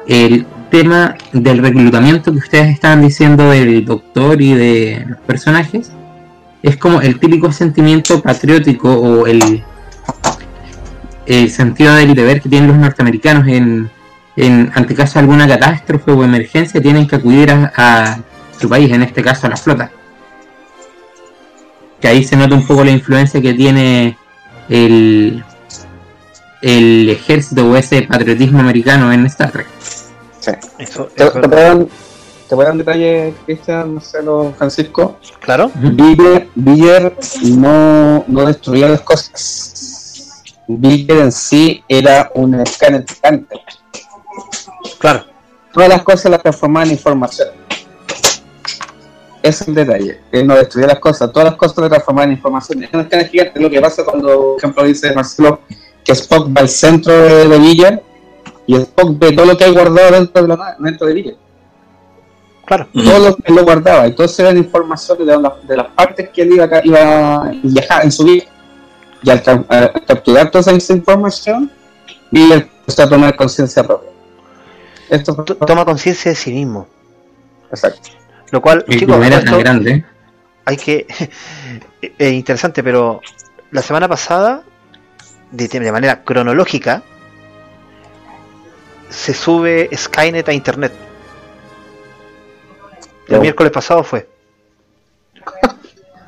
[0.08, 5.92] El tema del reclutamiento que ustedes estaban diciendo del doctor y de los personajes
[6.70, 9.64] es como el típico sentimiento patriótico o el,
[11.28, 13.90] el sentido del deber que tienen los norteamericanos en,
[14.36, 18.20] en ante caso de alguna catástrofe o emergencia tienen que acudir a, a
[18.60, 19.92] su país, en este caso a la flota.
[22.02, 24.18] Que ahí se nota un poco la influencia que tiene
[24.70, 25.44] el,
[26.62, 29.68] el ejército o ese patriotismo americano en Star Trek.
[30.40, 30.52] Sí.
[30.80, 31.86] Eso, ¿Te, eso- te puedo dar-
[32.48, 35.18] te voy a dar un detalle, Cristian, Marcelo, Francisco?
[35.40, 35.72] claro.
[35.76, 40.44] Biller, Biller no, no destruía las cosas.
[40.68, 43.60] Biller en sí era un escáner gigante.
[45.00, 45.26] Claro.
[45.74, 47.50] Todas las cosas las transformaba en información.
[49.44, 50.22] Ese es el detalle.
[50.32, 52.84] Él no destruía las cosas, todas las cosas las transformaba en información.
[52.84, 53.60] Es un escáner gigante.
[53.60, 55.60] Lo que pasa cuando, por ejemplo, dice Marcelo
[56.04, 58.04] que Spock va al centro de, de Biller
[58.68, 61.45] y Spock ve todo lo que hay guardado dentro de, la, dentro de Biller.
[62.66, 62.88] Claro.
[62.94, 66.42] todo lo que él lo guardaba, eso eran informaciones de, la- de las partes que
[66.42, 68.44] él iba, a- iba a viajar en su vida.
[69.22, 71.72] Y al, al capturar toda esa información,
[72.32, 74.10] y él empezó a tomar conciencia propia.
[75.10, 76.88] Esto fue Toma conciencia de sí mismo.
[77.72, 78.10] exacto.
[78.52, 80.06] Lo cual, Y chicos, era tan grande.
[80.66, 81.06] hay que.
[82.20, 83.20] Es interesante, pero
[83.72, 84.62] la semana pasada,
[85.52, 87.02] de, de manera cronológica,
[89.10, 90.94] se sube Skynet a internet.
[93.28, 93.42] El Oh.
[93.42, 94.28] miércoles pasado fue.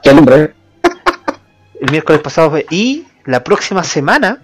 [0.04, 0.54] ¿Qué nombre?
[1.82, 2.66] El miércoles pasado fue.
[2.70, 4.40] Y la próxima semana,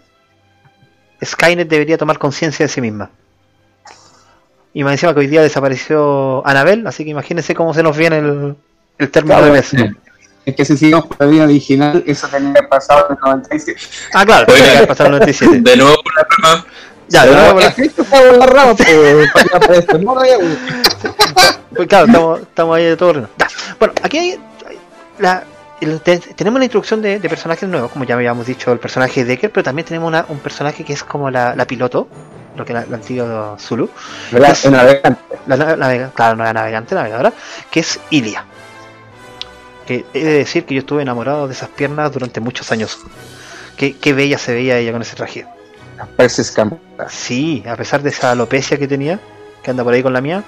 [1.24, 3.10] Skynet debería tomar conciencia de sí misma.
[4.74, 8.18] Y más encima que hoy día desapareció Anabel, así que imagínense cómo se nos viene
[8.20, 8.56] el,
[8.98, 9.74] el término Claro, de mes.
[10.46, 13.80] es, que si seguimos por la línea original, eso tenía que pasar en el 97.
[14.16, 15.60] Ah, claro, tenía que pasar el 97.
[15.62, 16.66] De nuevo por la rama.
[17.08, 17.60] Ya, de nuevo,
[18.10, 18.76] por la rama,
[21.76, 23.28] pues, claro, estamos, estamos ahí de todo.
[23.38, 23.48] Ya.
[23.80, 24.40] Bueno, aquí hay
[25.20, 25.44] la,
[25.82, 29.22] el- te- tenemos la introducción de, de personajes nuevos, como ya habíamos dicho, el personaje
[29.24, 32.08] de Decker, pero también tenemos una- un personaje que es como la, la piloto,
[32.56, 33.90] lo que la, la antigua Zulu,
[34.32, 35.22] En navegante.
[35.48, 37.34] la, claro, no la navegante, navegadora,
[37.72, 38.46] que es Ilia.
[39.88, 43.00] Que he de decir que yo estuve enamorado de esas piernas durante muchos años.
[43.76, 45.46] Qué, qué bella se veía ella con ese traje.
[46.16, 46.54] Persis.
[47.10, 49.20] Sí, a pesar de esa alopecia que tenía,
[49.62, 50.44] que anda por ahí con la mía.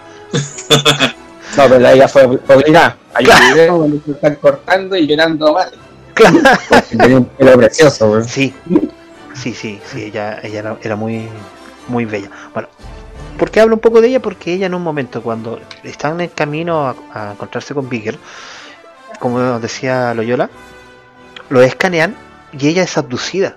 [1.58, 2.98] No, pero ella fue obligada.
[3.14, 5.72] Hay un video donde se están cortando y llorando mal.
[6.14, 6.38] Claro.
[6.90, 8.24] Tenía un pelo precioso, güey.
[8.24, 8.54] Sí,
[9.34, 11.28] sí, sí, sí, ella, ella era, era muy,
[11.88, 12.30] muy bella.
[12.54, 12.68] Bueno,
[13.38, 14.22] ¿por qué hablo un poco de ella?
[14.22, 18.18] Porque ella en un momento, cuando están en camino a, a encontrarse con Bigger,
[19.20, 20.50] como decía Loyola,
[21.50, 22.16] lo escanean
[22.58, 23.56] y ella es abducida.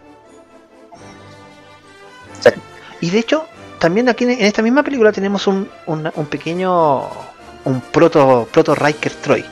[2.40, 2.50] Sí.
[3.00, 3.44] Y de hecho,
[3.78, 7.02] también aquí en esta misma película tenemos un, un, un pequeño,
[7.64, 9.44] un proto, proto Riker Troy.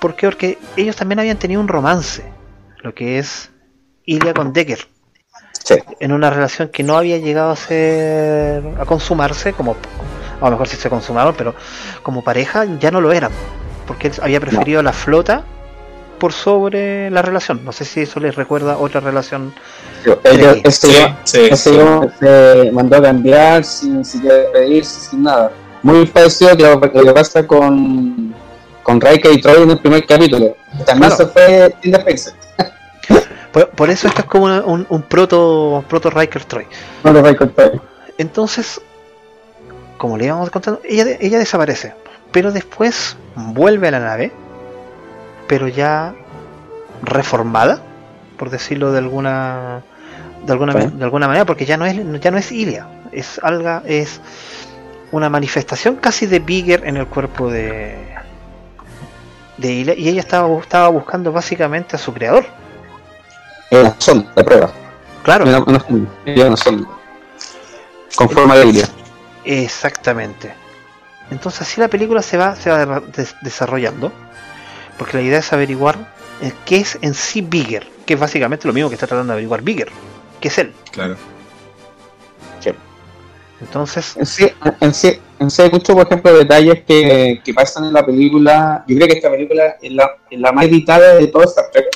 [0.00, 0.26] ¿Por qué?
[0.26, 2.24] Porque ellos también habían tenido un romance,
[2.82, 3.50] lo que es
[4.04, 4.86] Ilia con Decker,
[5.64, 5.76] Sí.
[6.00, 9.76] en una relación que no había llegado a ser a consumarse, como
[10.40, 11.54] a lo mejor sí se consumaron, pero
[12.02, 13.30] como pareja ya no lo eran,
[13.86, 15.44] porque él había preferido la flota
[16.22, 17.64] por sobre la relación.
[17.64, 19.52] No sé si eso les recuerda otra relación.
[20.22, 20.60] Ella, Sí.
[20.64, 21.76] este Sí, yo- sí, ese sí.
[21.76, 25.50] yo se mandó a cambiar sin siquiera pedirse, sin nada.
[25.82, 28.32] Muy parecido a lo, lo que pasa con,
[28.84, 30.54] con Raika y Troy en el primer capítulo.
[30.86, 31.16] También Claro.
[31.16, 32.30] se fue in the face.
[33.52, 36.66] Por, por eso esto es como una- un, un proto proto Riker Troy.
[37.02, 37.80] Raika y Troy.
[38.18, 38.80] Entonces,
[39.98, 41.94] como le íbamos contando, ella, ella desaparece.
[42.30, 44.32] Pero después vuelve a la nave,
[45.52, 46.14] pero ya
[47.02, 47.82] reformada,
[48.38, 49.82] por decirlo de alguna
[50.46, 53.82] de alguna, de alguna manera, porque ya no es ya no es Ilia, es alga,
[53.84, 54.22] es
[55.10, 57.98] una manifestación casi de Bigger en el cuerpo de
[59.58, 62.46] de Ilia y ella estaba, estaba buscando básicamente a su creador.
[63.70, 64.70] Era sonda de prueba.
[65.22, 65.84] Claro, Era una.
[66.24, 66.56] Era una.
[68.16, 68.88] Con forma de Ilia.
[69.44, 70.54] Exactamente.
[71.30, 74.10] Entonces así la película se va, se va des- desarrollando.
[75.02, 75.98] Porque la idea es averiguar
[76.40, 77.84] eh, qué es en sí Bigger.
[78.06, 79.88] Que es básicamente lo mismo que está tratando de averiguar Bigger.
[80.40, 80.72] Que es él.
[80.92, 81.16] Claro.
[83.60, 84.46] Entonces, En sí,
[84.80, 88.84] en sí, en sí hay muchos, por ejemplo, detalles que, que pasan en la película.
[88.86, 91.86] Yo creo que esta película es la, es la más editada de todas estas Trek.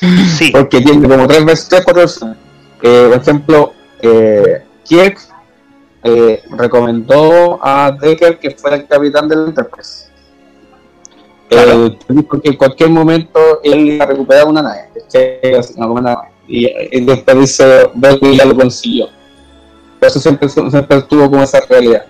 [0.36, 2.04] sí, porque tiene como tres veces, tres, cuatro.
[2.82, 5.18] Eh, por ejemplo, eh, Kirk
[6.02, 10.05] eh, recomendó a Decker que fuera el capitán del Enterprise.
[11.48, 11.86] Claro.
[11.86, 14.88] Eh, en cualquier momento él iba a recuperar una nave.
[16.02, 16.28] nave.
[16.48, 19.08] Y, después dice, que ya lo consiguió.
[19.98, 22.04] Por eso siempre, siempre tuvo como esa realidad.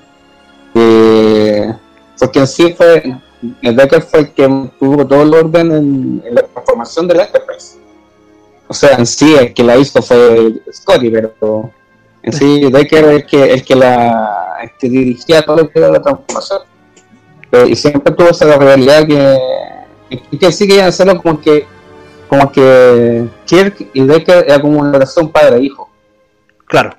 [0.75, 1.75] Eh,
[2.19, 3.17] porque en sí fue,
[3.63, 7.79] el Decker fue el que tuvo todo el orden en, la transformación del Enterprise.
[8.69, 11.71] O sea, en sí el que la hizo fue Scotty, pero
[12.23, 16.03] en sí Decker es el que, el que la dirigía todo lo que era la
[16.03, 16.63] transformación.
[17.51, 19.39] Pero- y siempre tuvo esa realidad que,
[20.31, 21.67] que, que sí querían hacerlo como que
[22.29, 25.89] como que Kirk y Decker era como una relación padre-hijo.
[26.67, 26.91] claro.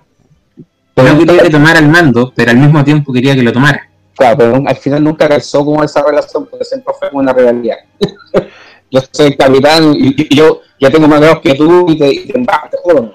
[0.96, 3.88] Pero No quería que tomara el mando, pero al mismo tiempo quería que lo tomara.
[4.16, 7.78] Claro, pero al final nunca calzó como esa relación, porque siempre fue como una realidad.
[8.90, 12.08] yo soy el capitán y, y yo ya tengo más grados que tú y te,
[12.10, 13.14] y te, te jodo.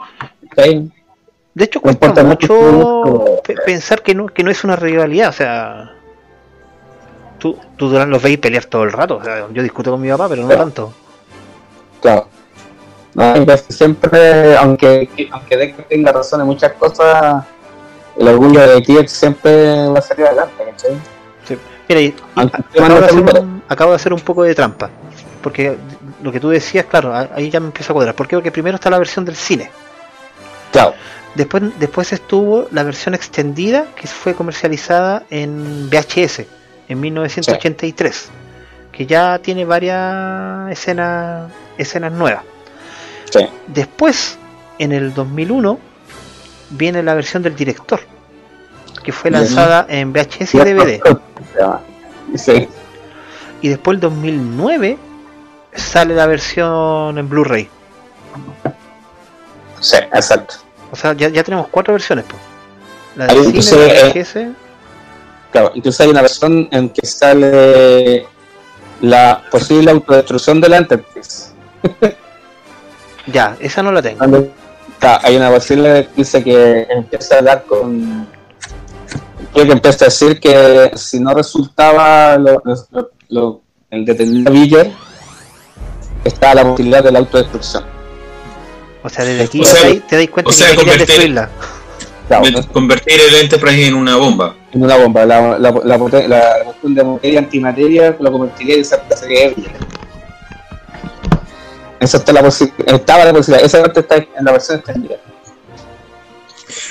[0.51, 0.93] ¿cachai?
[1.55, 5.31] De hecho, cuesta importa mucho mucho, pe- pensar que no, que no es una rivalidad.
[5.31, 5.92] O sea,
[7.43, 9.17] tú, tú los veis pelear todo el rato.
[9.17, 10.63] O sea, yo discuto con mi papá, pero no Claro.
[10.63, 10.93] tanto.
[12.01, 12.29] Claro.
[13.15, 17.45] No, pues siempre, aunque, aunque tenga razón en muchas cosas,
[18.17, 20.97] el orgullo de Kirk siempre va a salir adelante, ¿cachai?
[21.89, 24.89] Mira, y- acabo, de hacer un, acabo de hacer un poco de trampa.
[25.43, 25.77] Porque
[26.23, 28.15] lo que tú decías, claro, ahí ya me empiezo a cuadrar.
[28.15, 28.37] ¿Por qué?
[28.37, 29.71] Porque primero está la versión del cine.
[30.71, 30.95] Claro,
[31.35, 36.45] Después, después estuvo la versión extendida que fue comercializada en VHS
[36.93, 38.29] en 1983.
[38.93, 42.45] Que ya tiene varias escenas, escenas nuevas.
[43.31, 43.49] sí.
[43.67, 44.39] Después,
[44.79, 45.79] en el 2001,
[46.71, 48.01] viene la versión del director.
[49.03, 51.01] Que fue lanzada en VHS y DVD.
[52.35, 52.67] Sí,
[53.61, 54.97] Y después el 2009
[55.75, 57.69] sale la versión en Blu-ray.
[59.81, 60.55] sí, exacto.
[60.91, 62.25] O sea, ya, ya tenemos cuatro versiones.
[62.25, 62.37] po.
[63.17, 64.62] La Ahí, del cine, la eh, VHS.
[65.53, 68.27] Claro, incluso hay una versión en que sale
[69.03, 71.51] la posible autodestrucción de la Enterprise.
[73.27, 74.19] Ya, esa no la tengo.
[74.99, 78.27] Claro, hay una posible que dice que empieza a hablar con.
[79.53, 84.91] Creo que empieza a decir que si no resultaba lo, lo- lo- el detenido Villar,
[86.25, 87.85] está la posibilidad de la autodestrucción.
[89.05, 90.99] O sea, desde aquí O sea- te, dais- te dais cuenta o sea, que convertir-
[91.07, 91.51] destruirla.
[92.41, 94.55] Claro, De- Convertir el Enterprise en una bomba.
[94.73, 95.25] en una bomba.
[95.27, 99.45] La, la, la, la- la cuestión de materia antimateria lo convertiría en esa clase que
[99.47, 99.73] es Villar.
[102.01, 103.65] Eso está la estaba la posibilidad.
[103.65, 105.17] Esa parte está en la versión extendida.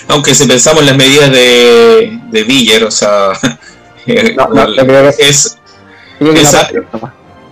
[0.08, 3.32] Aunque si pensamos en las medidas de, de Villar, o sea,
[4.36, 5.58] No, no, que es,
[6.20, 6.70] Esa-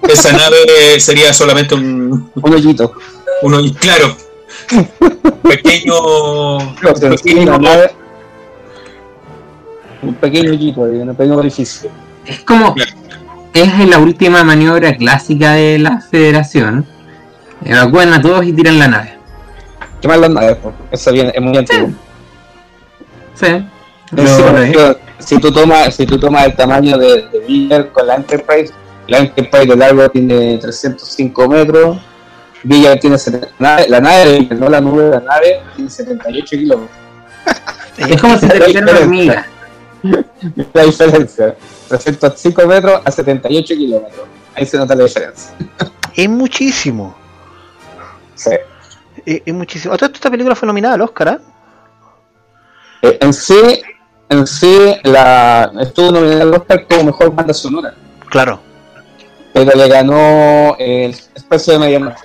[0.08, 2.94] esa nave sería solamente un, Un hoyito.
[3.44, 4.16] uno, claro,
[5.44, 6.58] pequeño,
[7.60, 7.92] nave-
[10.02, 11.90] un pequeño ahí, un pequeño orificio.
[12.26, 12.76] Es como.
[13.54, 16.86] Es la última maniobra clásica de la federación.
[17.66, 19.18] Evacúan a todos y tiran la nave.
[20.02, 20.58] ¿Qué más las naves?
[20.92, 21.90] Eso viene, es muy antiguo.
[23.34, 23.48] Sí.
[25.20, 28.72] Si tú tomas si tú tomas el tamaño de, de Villar con la Enterprise,
[29.08, 31.98] la Enterprise de largo tiene 305 metros,
[32.64, 36.98] Villar tiene 70 nave- la nave, no la nube de la nave, tiene 78 kilómetros.
[37.98, 39.48] es como si te una hormiga.
[40.74, 41.56] La diferencia,
[41.90, 44.28] 305 metros a 78 kilómetros.
[44.56, 45.52] Ahí se nota la diferencia.
[46.16, 47.16] Es muchísimo.
[48.36, 48.52] Sí.
[49.26, 49.94] Es, es muchísimo.
[49.94, 51.40] A todo esto, esta película fue nominada al Oscar, ¿ah?
[53.02, 53.82] Eh, en sí,
[54.30, 57.94] en sí la, estuvo nominada al Oscar como mejor banda sonora,
[58.30, 58.60] Claro.
[59.54, 62.24] pero le ganó el Expreso de Medianoche.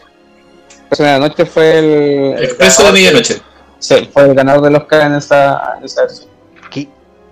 [0.99, 2.45] El Expreso de Medianoche fue el.
[2.45, 3.43] expreso de medianoche.
[3.79, 6.29] Sí, fue el ganador del Oscar en esa, en esa versión.
[6.71, 6.89] Qué,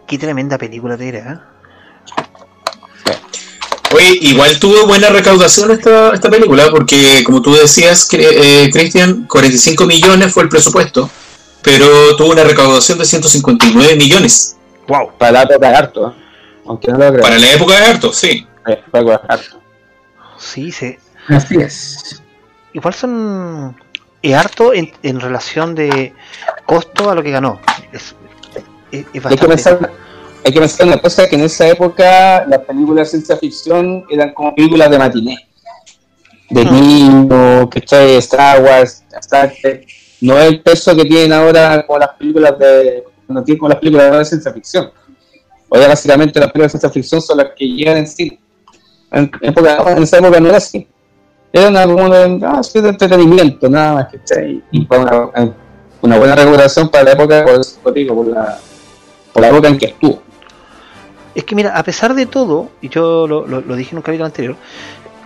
[0.06, 1.48] qué tremenda película te diré, ¿ah?
[3.94, 9.84] Oye, igual tuvo buena recaudación esta, esta película, porque como tú decías, eh, Cristian, 45
[9.86, 11.10] millones fue el presupuesto,
[11.62, 14.56] pero tuvo una recaudación de 159 millones.
[14.88, 15.12] Wow.
[15.18, 16.12] Para la época de harto, ¿eh?
[16.66, 17.20] aunque no lo crean.
[17.20, 18.46] Para la época de harto, sí.
[18.92, 19.60] Algo de harto.
[20.38, 20.96] Sí, sí.
[21.28, 22.21] Así es.
[22.72, 23.76] Igual son.
[24.22, 26.12] Es harto en, en relación de
[26.64, 27.60] costo a lo que ganó.
[27.92, 28.14] Es,
[28.92, 29.90] es, es Hay que, pensar,
[30.44, 34.32] hay que pensar una cosa, que en esa época las películas de ciencia ficción eran
[34.32, 35.48] como películas de matiné.
[36.50, 36.72] De Hmm.
[36.72, 37.82] niño, que
[38.18, 39.88] Star Wars, Star Trek.
[40.20, 43.04] No es el peso que tienen ahora con las películas de...
[43.26, 44.92] No tienen con las películas de ciencia ficción.
[45.68, 48.38] Hoy básicamente las películas de ciencia ficción son las que llegan en cine.
[49.10, 50.86] En, época, en esa época no era así.
[51.52, 54.62] Era una, como de, ah, sí, de entretenimiento, nada más, ¿cachai?
[54.70, 55.28] Y fue una,
[56.00, 58.58] una buena recuperación para la época, por eso digo, por la,
[59.32, 60.22] por la época en que estuvo.
[61.34, 64.02] Es que mira, a pesar de todo, y yo lo, lo- lo dije en un
[64.02, 64.56] capítulo anterior,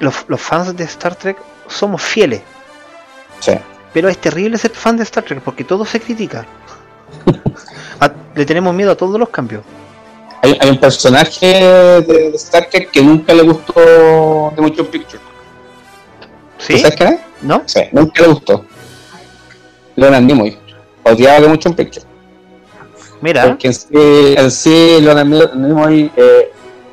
[0.01, 1.37] los, los fans de Star Trek
[1.69, 2.43] somos fieles.
[3.41, 3.53] Sí.
[3.93, 6.45] Pero es terrible ser fan de Star Trek porque todo se critica.
[8.01, 9.63] A- le tenemos miedo a todos los cambios.
[10.43, 15.21] Hay, hay un personaje de, de Star Trek que nunca le gustó de Motion Picture.
[16.59, 16.79] ¿Tú ¿Sí?
[16.79, 17.21] sabes quién es?
[17.43, 17.63] ¿No?
[17.67, 18.65] Sí, nunca le gustó.
[19.97, 20.59] Leonard Nimoy.
[21.05, 22.05] Odiaba de Motion Picture.
[23.21, 26.53] Mira, Porque en sí, en sí Leonard Nimoy eh,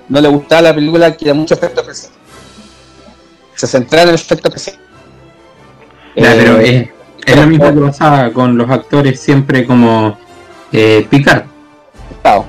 [0.10, 2.12] no le gustaba la película que era mucho efecto especial.
[3.56, 4.78] Se centraba en el efecto especial.
[6.16, 6.90] Ya, Eh, pero es,
[7.26, 10.18] es lo mismo que pasaba con los actores siempre como
[10.72, 11.44] eh, Picard.
[12.22, 12.46] claro.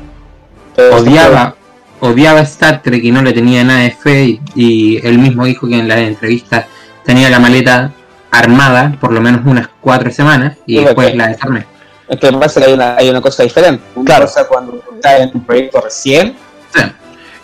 [0.76, 1.54] Pero- Odiaba,
[2.00, 5.68] odiaba Star Trek y no le tenía nada de fe y, y él mismo dijo
[5.68, 6.66] que en las entrevistas
[7.04, 7.92] tenía la maleta
[8.30, 11.66] armada por lo menos unas cuatro semanas y Sí, después la desarmé.
[12.08, 13.82] Es que pasa que hay una, hay una cosa diferente.
[13.94, 14.26] Una Claro.
[14.26, 16.36] cosa cuando tú estás en un proyecto recién,
[16.74, 16.80] Sí.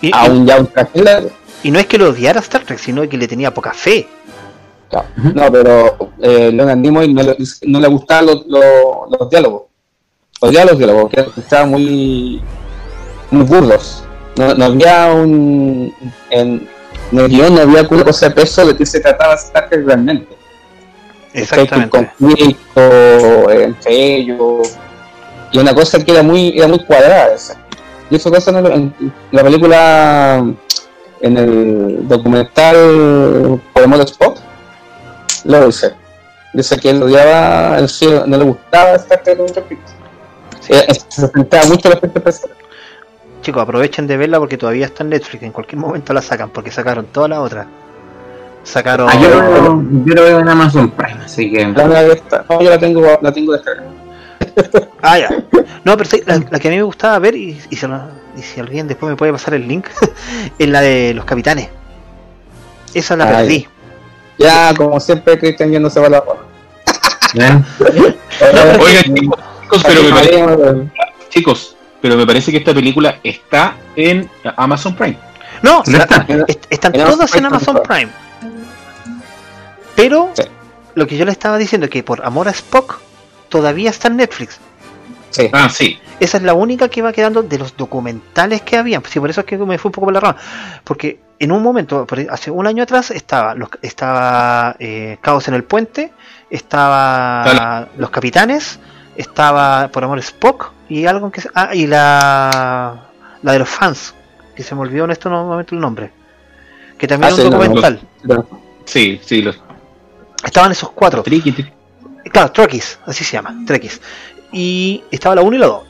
[0.02, 0.68] y, y- aún ya un
[1.62, 4.08] y no es que lo odiara a Star Trek, sino que le tenía poca fe.
[4.88, 5.06] Claro.
[5.18, 5.32] Ujú.
[5.34, 7.36] No, pero eh, Leonard Nimoy no le,
[7.66, 8.64] no le gustaban los, los,
[9.18, 9.62] los diálogos.
[10.40, 12.40] Odiaba los diálogos, que estaban muy,
[13.30, 14.04] muy burdos.
[14.36, 15.94] No, no había un.
[16.30, 16.66] En,
[17.12, 19.84] en el guion no había una cosa de peso de que se trataba Star Trek
[19.86, 20.36] realmente.
[21.32, 21.98] Exactamente.
[21.98, 24.76] Un conflicto entre ellos.
[25.52, 27.56] Y una cosa que era muy, era muy cuadrada esa.
[28.10, 28.92] Y cosa no lo- en
[29.30, 30.44] la película,
[31.20, 34.38] en el documental por modo Spot,
[35.44, 35.92] lo dice.
[36.52, 39.64] Dice que él odiaba, él sí, no le gustaba Star Trek mucho
[40.68, 42.56] Eh, Se centraba mucho en los efectos especiales.
[43.42, 45.42] Chicos, aprovechen de verla porque todavía está en Netflix.
[45.42, 47.66] En cualquier momento la sacan porque sacaron todas las otras.
[48.62, 49.08] Sacaron.
[49.10, 52.44] Ah, yo, lo veo, yo lo veo en Amazon Prime, así que La que está-
[52.48, 53.88] no, yo la tengo, la tengo descargada.
[55.02, 55.30] Ah, ya.
[55.84, 58.02] No, pero sí, la, la que a mí me gustaba ver, y, y, si, lo-
[58.36, 59.86] y si alguien después me puede pasar el link,
[60.58, 61.68] es la de los capitanes.
[62.92, 63.66] Esa la Ah, perdí.
[64.38, 66.42] Ya, como siempre, Cristian yéndose para la forma.
[67.34, 67.64] ¿Ven?
[68.80, 70.90] Oigan, chicos, pero me parece,
[71.30, 75.16] chicos, pero me parece que esta película está en Amazon Prime.
[75.62, 76.26] No, No está.
[76.70, 77.80] están En Amazon todas en Amazon.
[77.86, 78.08] Prime.
[79.94, 80.42] Pero Sí.
[80.94, 83.00] lo que yo le estaba diciendo es que por amor a Spock
[83.48, 84.58] todavía está en Netflix.
[85.30, 85.48] Sí.
[85.52, 85.98] Ah, sí.
[86.18, 89.02] Esa es la única que va quedando de los documentales que habían.
[89.08, 90.36] Sí, por eso es que me fue un poco por la rama.
[90.84, 95.54] Porque en un momento, por- hace un año atrás, estaba, los, estaba eh, Caos en
[95.54, 96.12] el Puente,
[96.50, 97.88] estaba.
[97.96, 98.78] Los Capitanes,
[99.16, 103.08] estaba Por Amor Spock y algo que se- ah, y la,
[103.42, 104.14] la de los fans,
[104.54, 106.12] que se me olvidó en este momento el nombre.
[106.98, 107.58] Que también Ah, es un no.
[107.58, 108.00] documental.
[108.84, 109.42] Sí, sí.
[109.42, 109.58] Los
[110.44, 111.22] Estaban esos cuatro.
[111.22, 111.72] triqui, triqui.
[112.32, 114.00] Claro, Trekkies, así se llama, Trekkies.
[114.52, 115.82] Y estaba la 1 y la 2.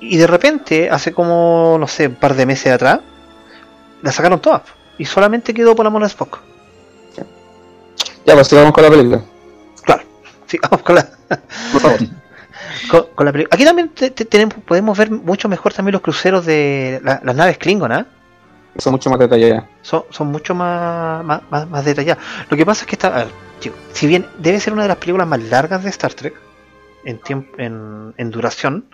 [0.00, 3.00] Y de repente, hace como, no sé, un par de meses atrás,
[4.02, 4.62] la sacaron todas.
[4.98, 6.40] Y solamente quedó por amor a Spock.
[8.26, 9.22] Ya, pues sigamos con la película.
[9.82, 10.02] Claro,
[10.46, 11.08] sí, vamos con la,
[11.72, 11.98] Por favor.
[12.88, 13.54] Con, con la película.
[13.54, 17.34] Aquí también te- te- tenemos, podemos ver mucho mejor también los cruceros de la- las
[17.36, 18.06] naves Klingon, ¿ah?
[18.78, 19.64] Son mucho más detalladas.
[19.82, 22.22] Son, son mucho más, más, más, más detalladas.
[22.48, 23.28] Lo que pasa es que está, a ver,
[23.58, 26.34] chicos, si bien debe ser una de las películas más largas de Star Trek
[27.04, 28.84] en tiempo, en, en duración,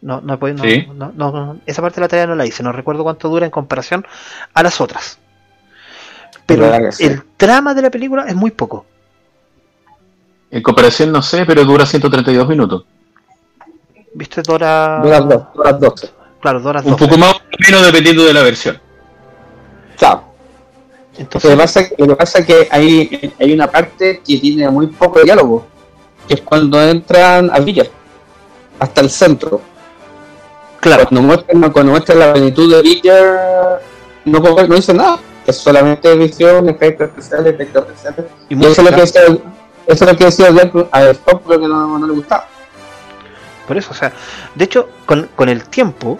[0.00, 0.86] no, no, no- Sí.
[0.94, 3.44] no- no- no- esa parte de la tarea no la hice, no recuerdo cuánto dura
[3.46, 4.04] en comparación
[4.52, 5.18] a las otras.
[6.44, 6.64] Pero
[6.98, 8.84] el trama de la película es muy poco.
[10.50, 12.84] En comparación, no sé, pero dura 132 minutos.
[14.14, 15.00] ¿Viste Dora?
[15.02, 16.12] Dos, duras dos.
[16.40, 17.04] Claro, Dora Un 12.
[17.04, 18.80] poco más o menos dependiendo de la versión.
[19.96, 20.24] Chao.
[21.12, 24.68] Lo que Entonces, pasa, lo que pasa es que hay, hay una parte que tiene
[24.70, 25.66] muy poco diálogo,
[26.26, 27.84] que es cuando entran a Villa,
[28.78, 29.60] hasta el centro.
[30.80, 33.78] claro, Cuando muestran, cuando muestran la plenitud de Villa,
[34.24, 35.18] no, no dice nada.
[35.46, 38.26] Es solamente visión, efectos especiales, efectos especiales.
[38.48, 40.46] y Y eso es lo que decía, eso es lo que decía
[40.92, 42.48] a Spock, creo que no, no le gustaba.
[43.66, 44.12] Por eso, o sea,
[44.54, 46.18] de hecho, con, con el tiempo,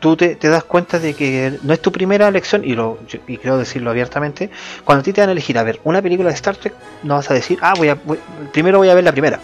[0.00, 3.36] tú te, te das cuenta de que no es tu primera elección, y, lo, y
[3.38, 4.50] creo decirlo abiertamente,
[4.84, 7.14] cuando a ti te van a elegir a ver una película de Star Trek, no
[7.14, 8.18] vas a decir, ah, voy a, voy-
[8.52, 9.38] primero voy a ver la primera.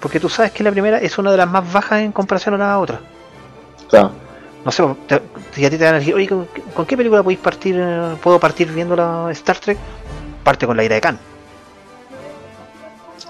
[0.00, 2.58] Porque tú sabes que la primera es una de las más bajas en comparación a
[2.58, 3.00] la otra.
[3.90, 4.12] Claro.
[4.64, 5.20] No sé, te-
[5.52, 7.76] si a ti te van a elegir, oye, ¿con, qué- con qué película podéis partir,
[8.22, 9.76] puedo partir viendo la Star Trek?
[10.42, 11.18] Parte con la ira de Khan.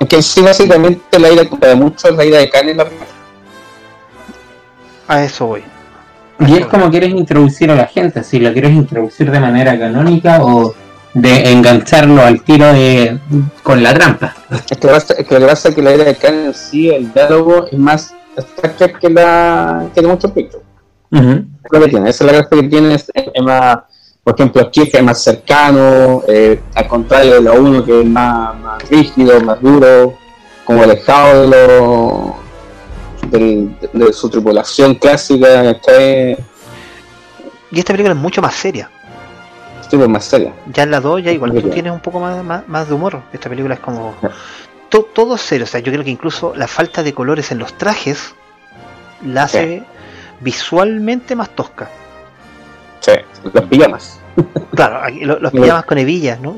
[0.01, 3.07] Es que sí, básicamente la ira de mucho la ira de Khan en la primera.
[5.07, 5.63] A eso voy.
[6.47, 10.43] Y es como quieres introducir a la gente, si lo quieres introducir de manera canónica
[10.43, 10.75] o
[11.13, 13.19] de engancharlo al tiro de,
[13.63, 14.35] con la trampa.
[14.51, 16.15] Es que, lo que pasa- es que lo que pasa es que la idea de
[16.17, 18.15] Khan en sí, el diálogo es más
[18.79, 20.65] Trek que la que de muchos pictures.
[21.13, 23.79] Es lo que tiene, esa es la gracia que tiene, es, es más,
[24.23, 28.57] por ejemplo, Kirk es más cercano, eh, al contrario de la 1 que es más,
[28.59, 30.15] más rígido, más duro,
[30.65, 32.37] como alejado de lo
[33.29, 35.77] del- de, su tripulación clásica.
[37.73, 38.91] Y esta película es mucho más seria.
[39.81, 40.53] Estoy pues, más seria.
[40.73, 43.23] Ya en la 2 ya igual tú tienes un poco más, más, más de humor.
[43.33, 44.15] Esta película es como...
[44.89, 45.65] To- todo serio.
[45.65, 48.35] O sea, yo creo que incluso la falta de colores en los trajes
[49.25, 49.83] la hace
[50.41, 51.89] visualmente más tosca.
[53.01, 53.13] Sí,
[53.53, 54.21] los pijamas.
[54.75, 56.55] Claro, aquí los pijamas con hebillas, ¿no?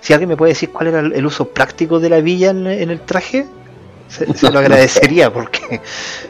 [0.00, 2.90] Si alguien me puede decir cuál era el, uso práctico de la hebilla en, en
[2.90, 3.46] el traje,
[4.06, 5.80] se, se lo agradecería porque...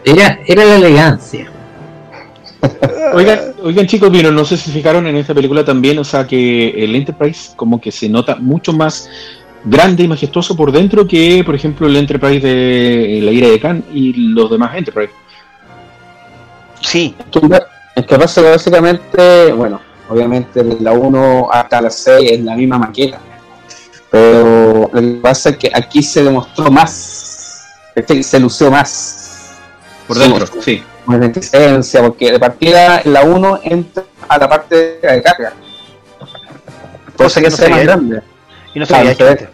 [0.04, 1.50] Era, era la elegancia.
[3.12, 6.26] Oigan, oigan chicos, vieron, no sé si se fijaron en esta película también, o sea
[6.26, 9.08] que el Enterprise como que se nota mucho más
[9.64, 13.84] grande y majestuoso por dentro que, por ejemplo, el Enterprise de la ira de Khan
[13.92, 15.12] y los demás Enterprise.
[16.80, 17.14] Sí,
[17.94, 22.54] Es que pasa que básicamente, bueno, obviamente de la 1 hasta la 6 es la
[22.56, 23.18] misma maqueta.
[24.10, 27.64] Pero lo que pasa es que aquí se demostró más,
[28.22, 29.52] se lució más.
[30.06, 30.82] Por dentro, sí.
[31.06, 35.52] Más esencia, porque de partida la 1 entra a la parte de carga.
[37.16, 38.22] Cosa que no se ve más grande.
[38.74, 39.50] y no al,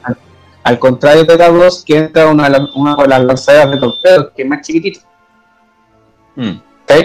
[0.62, 3.78] al contrario de la 2, que entra una, de las- una de las lanzaderas de
[3.78, 5.01] torpedos, que es más chiquitita.
[6.36, 6.53] Mm.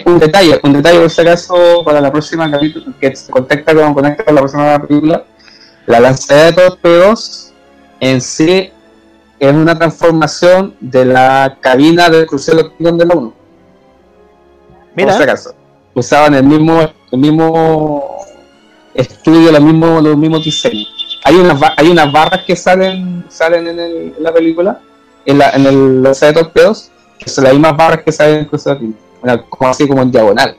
[0.05, 3.93] Un detalle, un detalle por si acaso para la próxima capítulo que se conecta con,
[3.93, 5.23] conecta con la próxima película.
[5.86, 7.51] La lanzadera de torpedos
[7.99, 8.71] en sí
[9.39, 13.33] es una transformación de la cabina del crucero de la 1.
[14.95, 15.55] Mira, Por si acaso.
[15.93, 16.81] Usaban el mismo,
[17.11, 18.17] el mismo
[18.93, 21.19] estudio, los mismos, los mismos diseños.
[21.23, 24.79] Hay unas, hay unas barras que salen, salen en, el- en la película
[25.25, 28.45] en, la, en el lanza de torpedos, que son las mismas barras que salen en
[28.45, 28.95] Cruz Azul,
[29.49, 30.55] Como así como en diagonal.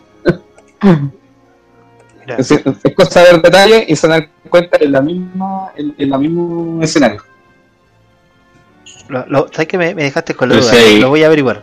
[2.38, 6.10] Es, es cosa de ver detalle y se dan cuenta en la misma, en, en
[6.10, 7.22] la mismo escenario.
[9.08, 10.70] lo, lo- ¿Sabes que me, me dejaste con la duda?
[10.70, 11.62] si hay- Lo voy a averiguar.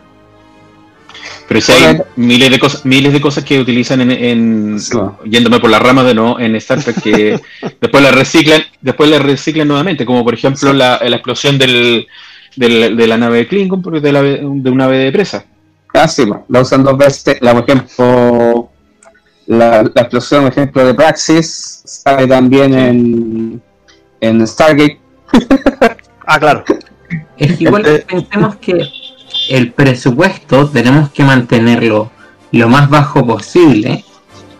[1.46, 4.96] Pero si hay miles de cosas, miles de cosas que utilizan en, en- Sí.
[5.26, 7.38] yéndome por la rama de no en Star Trek que
[7.82, 12.06] después la reciclan, después la reciclan nuevamente, como por ejemplo la, la explosión del,
[12.56, 14.40] del- de la nave de Klingon porque de, la, de
[14.70, 15.44] una nave de presa.
[15.94, 17.38] Ah, sí, la usan dos veces.
[17.40, 18.68] La, por ejemplo,
[19.46, 23.62] la, la explosión, por ejemplo, de Praxis sale también en,
[24.20, 25.00] en Stargate.
[26.26, 26.64] Ah, claro.
[27.36, 28.88] Es que igual Este- pensemos que
[29.50, 32.10] el presupuesto tenemos que mantenerlo
[32.52, 34.02] lo más bajo posible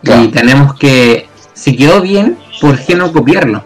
[0.03, 0.25] Claro.
[0.25, 3.65] y tenemos que, si quedó bien, ¿por qué no copiarlo?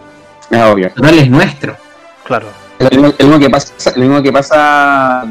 [0.49, 0.89] Es obvio.
[0.93, 1.75] Total es nuestro.
[2.23, 2.47] Claro.
[2.79, 5.25] Lo mismo, lo mismo que pasa, lo mismo que pasa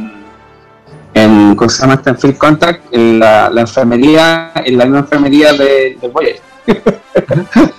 [1.25, 2.11] en, ¿cómo se llama esta?
[2.11, 6.43] En Field Contact, en la, la enfermería, en la misma enfermería de, de Voyager.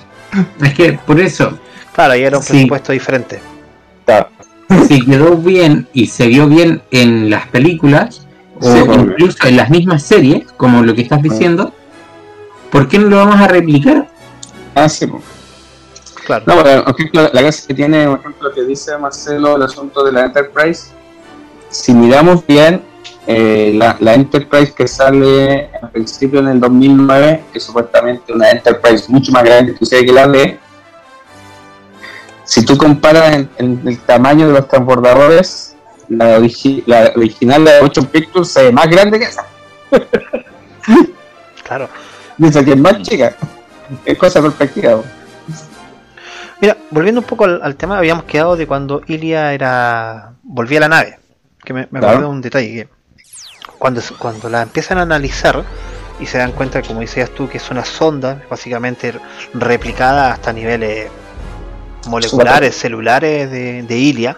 [0.61, 1.57] Es que por eso,
[1.93, 2.53] Claro, ahí era un Sí.
[2.53, 3.41] presupuesto diferente.
[4.05, 4.29] Claro.
[4.87, 8.25] si quedó bien y se vio bien en las películas
[8.61, 11.73] o Sí, incluso en las mismas series, como lo que estás diciendo,
[12.71, 14.07] ¿por qué no lo vamos a replicar?
[14.75, 15.07] Ah, sí.
[16.25, 16.43] Claro.
[16.45, 20.03] No, pero, por ejemplo, la gracia que tiene, por ejemplo, que dice Marcelo, el asunto
[20.03, 20.91] de la Enterprise,
[21.69, 22.81] si miramos bien,
[23.31, 28.49] eh, la, la Enterprise que sale al principio en el 2009, que es supuestamente una
[28.49, 30.57] Enterprise mucho más grande inclusive que la D,
[32.43, 35.75] si tú comparas en, en el tamaño de los transbordadores,
[36.07, 39.45] la, origi- la original de 8 Pictures ve más grande que esa.
[41.63, 41.87] Claro.
[42.37, 43.35] Dice que es más chica.
[44.03, 45.01] Es cosa perspectiva.
[46.61, 50.81] Mira, volviendo un poco al, al tema, habíamos quedado de cuando Ilia era volvía a
[50.81, 51.19] la nave.
[51.63, 52.07] Que me, me Claro.
[52.07, 52.89] acuerdo de un detalle que
[53.77, 55.63] cuando, cuando la empiezan a analizar
[56.19, 59.13] y se dan cuenta, como decías tú, que es una sonda básicamente
[59.53, 61.09] replicada hasta niveles
[62.07, 64.37] moleculares, celulares de, de Ilia,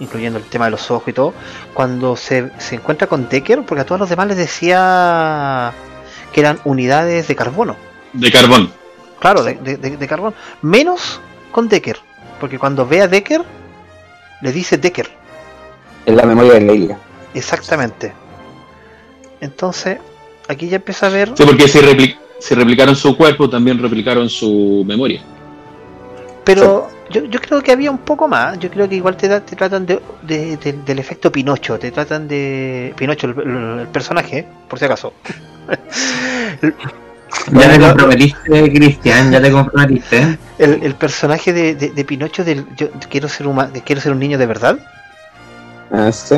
[0.00, 1.34] incluyendo el tema de los ojos y todo,
[1.74, 5.72] cuando se, se encuentra con Decker, porque a todos los demás les decía
[6.32, 7.76] que eran unidades de carbono.
[8.12, 8.72] De carbón.
[9.18, 10.34] Claro, de, de- de- de carbón.
[10.62, 11.98] Menos con Decker.
[12.38, 13.42] Porque cuando ve a Decker,
[14.40, 15.10] le dice Decker.
[16.06, 16.98] En la memoria de Leila.
[17.34, 18.12] Exactamente.
[19.40, 19.98] Entonces,
[20.48, 21.32] aquí ya empieza a ver.
[21.36, 25.22] Sí, porque si, repli- si replicaron su cuerpo, también replicaron su memoria.
[26.44, 28.58] Pero yo, yo creo que había un poco más.
[28.58, 31.78] Yo creo que igual te, da- te tratan de, de- de- del efecto Pinocho.
[31.78, 32.94] Te tratan de.
[32.96, 35.12] Pinocho, el, el- el personaje, por si acaso.
[37.52, 40.38] Ya te comprometiste, Cristian, ya te comprometiste.
[40.58, 44.18] El, el personaje de, de- de Pinocho del yo quiero ser huma- quiero ser un
[44.18, 44.78] niño de verdad.
[45.92, 46.36] Ah, sí.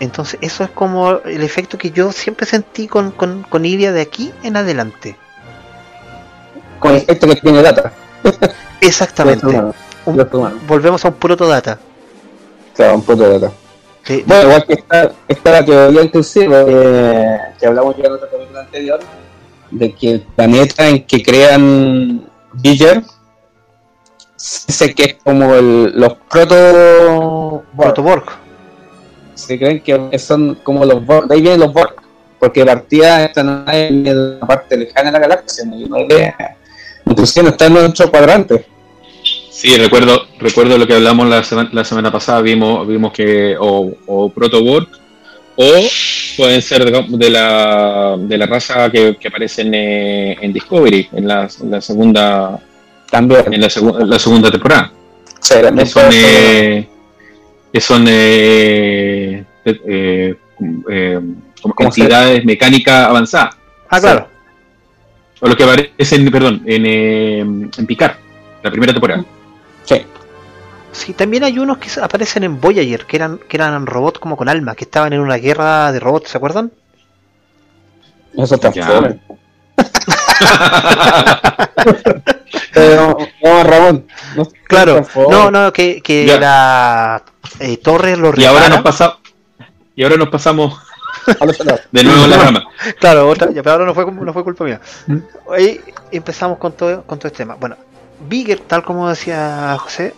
[0.00, 4.00] Entonces, eso es como el efecto que yo siempre sentí con, con, con Ilia de
[4.00, 5.16] aquí en adelante.
[6.80, 7.92] Con esto que tiene data.
[8.80, 9.46] Exactamente.
[9.46, 9.74] Los
[10.06, 10.58] Un- Los humanos.
[10.66, 11.78] volvemos a un protodata.
[12.74, 13.52] Claro, un de data.
[14.26, 18.60] Bueno, igual que está, está la teoría inclusive eh, que hablamos ya en otra película
[18.60, 19.00] anterior,
[19.70, 23.02] de que el planeta en que crean Biller
[24.36, 28.24] sé que es como el, los proto Protoborg.
[29.46, 31.94] Se creen que son como los Borg, de ahí vienen los Borg,
[32.38, 36.34] porque de partida esta nave de una parte lejana de la galaxia, no, no es-
[37.06, 38.66] inclusive no está en nuestro cuadrante.
[39.50, 43.92] Sí, recuerdo, recuerdo lo que hablamos la, sema- la semana pasada, vimos, vimos que o,
[44.06, 44.88] o Protoborg
[45.56, 45.64] o
[46.36, 51.28] pueden ser de, la, de la raza que, que aparece en, eh, en Discovery, en
[51.28, 52.58] la, en la segunda
[53.10, 53.44] También.
[53.54, 54.92] en la, segu- en la segunda temporada.
[55.40, 55.54] Sí,
[55.86, 56.88] son, eh,
[57.74, 60.36] que son eh, eh,
[60.88, 61.20] eh,
[61.60, 63.56] como ¿Cómo se- entidades mecánicas avanzadas.
[63.90, 64.28] Ah, claro.
[65.40, 68.14] O lo que aparecen, perdón, en, eh, en Picard,
[68.62, 69.24] la primera temporada.
[69.82, 70.06] Sí.
[70.92, 74.48] Sí, también hay unos que aparecen en Voyager, que eran, que eran robots como con
[74.48, 76.70] alma, que estaban en una guerra de robots, ¿se acuerdan?
[78.38, 79.18] Eso está fome.
[82.72, 84.06] Pero, no, Ramón.
[84.36, 85.04] No, Claro.
[85.28, 87.20] No, no, que, que la
[87.60, 88.68] eh, Torres lo Y ahora repara.
[88.76, 89.18] nos pasa,
[89.94, 90.78] y ahora nos pasamos
[91.92, 92.64] de nuevo la rama.
[93.00, 94.80] Claro, otra, ya, pero ahora no fue, no fue culpa mía.
[95.06, 95.18] ¿Mm?
[95.52, 95.80] Ahí
[96.10, 97.54] empezamos con todo, con todo este tema.
[97.54, 97.76] Bueno,
[98.28, 100.14] Bigger, tal como decía José,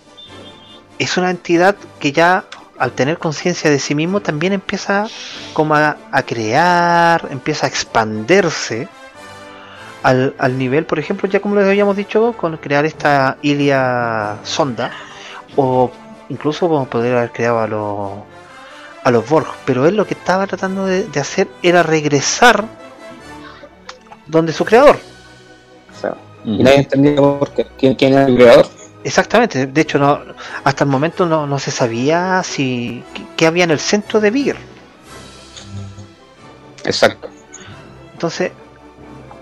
[0.98, 2.44] es una entidad que ya
[2.78, 5.06] al tener conciencia de sí mismo también empieza
[5.54, 8.88] como a, a crear, empieza a expandirse
[10.02, 14.92] al, al nivel, por ejemplo, ya como les habíamos dicho, con crear esta Ilia sonda,
[15.56, 15.90] o
[16.28, 18.10] incluso como poder haber creado a los
[19.04, 22.64] a los Borg, pero él lo que estaba tratando de, de hacer era regresar
[24.26, 24.98] donde su creador.
[26.44, 28.68] Y nadie entendía por qué, quién, quién era el creador.
[29.02, 30.20] Exactamente, de hecho no,
[30.64, 33.04] hasta el momento no, no se sabía si
[33.36, 34.56] qué- había en el centro de Vigor.
[36.84, 37.28] Exacto.
[38.12, 38.52] Entonces,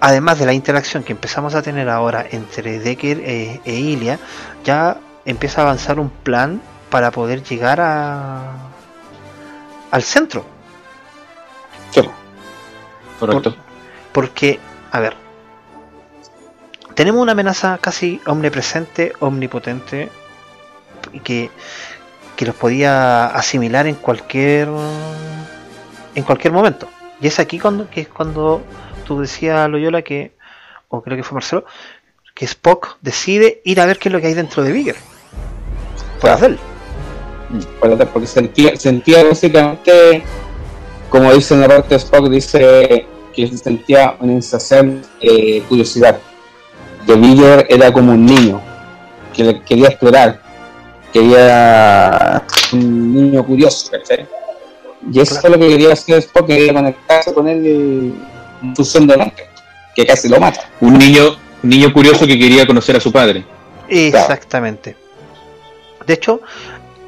[0.00, 4.18] además de la interacción que empezamos a tener ahora entre Decker e, e Ilia,
[4.64, 6.60] ya empieza a avanzar un plan
[6.94, 8.52] para poder llegar a
[9.90, 10.44] al centro.
[11.90, 12.08] Sí.
[13.18, 13.56] Correcto.
[14.12, 14.60] Porque,
[14.92, 15.16] a ver,
[16.94, 20.08] tenemos una amenaza casi omnipresente, omnipotente,
[21.12, 21.50] y que,
[22.36, 24.68] que los podía asimilar en cualquier
[26.14, 26.88] en cualquier momento.
[27.20, 28.62] Y es aquí cuando que es cuando
[29.04, 30.36] tú decías Loyola que,
[30.90, 31.64] o creo que fue Marcelo,
[32.36, 34.94] que Spock decide ir a ver qué es lo que hay dentro de Vigor.
[36.12, 36.36] Por Claro.
[36.36, 36.73] hacerlo.
[38.12, 40.22] Porque sentía, sentía básicamente,
[41.08, 46.18] como dice en la parte de Spock, dice que sentía una insaciable eh, curiosidad.
[47.06, 48.60] Que Vigor era como un niño,
[49.34, 50.40] que le- quería explorar,
[51.12, 52.42] quería
[52.72, 54.26] un niño curioso, ¿cachai?
[55.12, 55.54] Y eso Claro.
[55.56, 59.46] es lo que quería hacer Spock, quería conectarse con él y en función de mente,
[59.94, 60.68] que casi lo mata.
[60.80, 63.44] Un niño, un niño curioso que quería conocer a su padre.
[63.88, 64.96] Exactamente.
[66.06, 66.40] De hecho,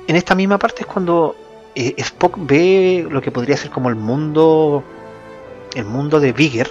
[0.07, 1.37] en esta misma parte es cuando
[1.75, 4.83] eh, Spock ve lo que podría ser como el mundo,
[5.75, 6.69] el mundo de Vigor,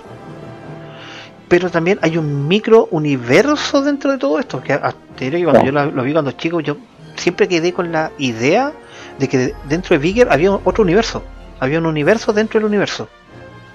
[1.48, 4.62] pero también hay un micro universo dentro de todo esto.
[4.62, 4.80] Que
[5.16, 6.78] que cuando yo lo, vi cuando chico, yo
[7.16, 8.74] siempre quedé con la idea
[9.20, 11.22] de que dentro de Vigor había otro universo,
[11.60, 13.08] había un universo dentro del universo.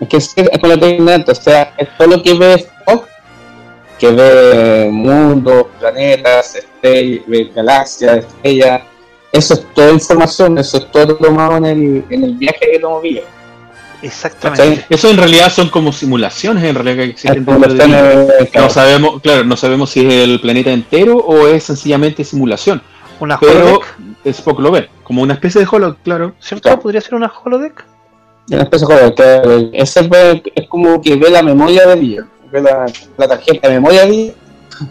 [0.00, 3.06] Es que es, es con lo que o sea, es todo lo que ve Spock,
[3.98, 8.82] que ve mundos, planetas, estrellas, galaxias, estrellas.
[9.32, 12.90] Eso es toda información, eso es todo tomado en el, en el viaje que lo
[12.90, 13.22] movía.
[14.02, 14.86] Exactamente.
[14.88, 18.70] Eso en realidad son como simulaciones en realidad que existen Es dentro de claro, No
[18.70, 22.82] sabemos, claro, no sabemos si es el planeta entero o es sencillamente simulación.
[23.20, 26.34] Una Pero holodeck, Spock lo ve, como una especie de holo, claro.
[26.40, 26.68] ¿cierto?
[26.70, 26.80] claro.
[26.80, 27.84] ¿Podría ser una holodeck?
[28.50, 32.86] una especie de ese ve- es como que ve la memoria de Villar, ve la,
[33.16, 34.34] la tarjeta de memoria de Villar,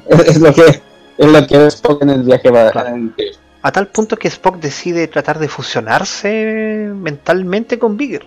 [0.08, 0.82] es, es lo que
[1.18, 2.90] es lo que Spock en el viaje para Claro.
[2.90, 3.14] en-
[3.62, 8.26] A tal punto que Spock decide tratar de fusionarse mentalmente con Vigor,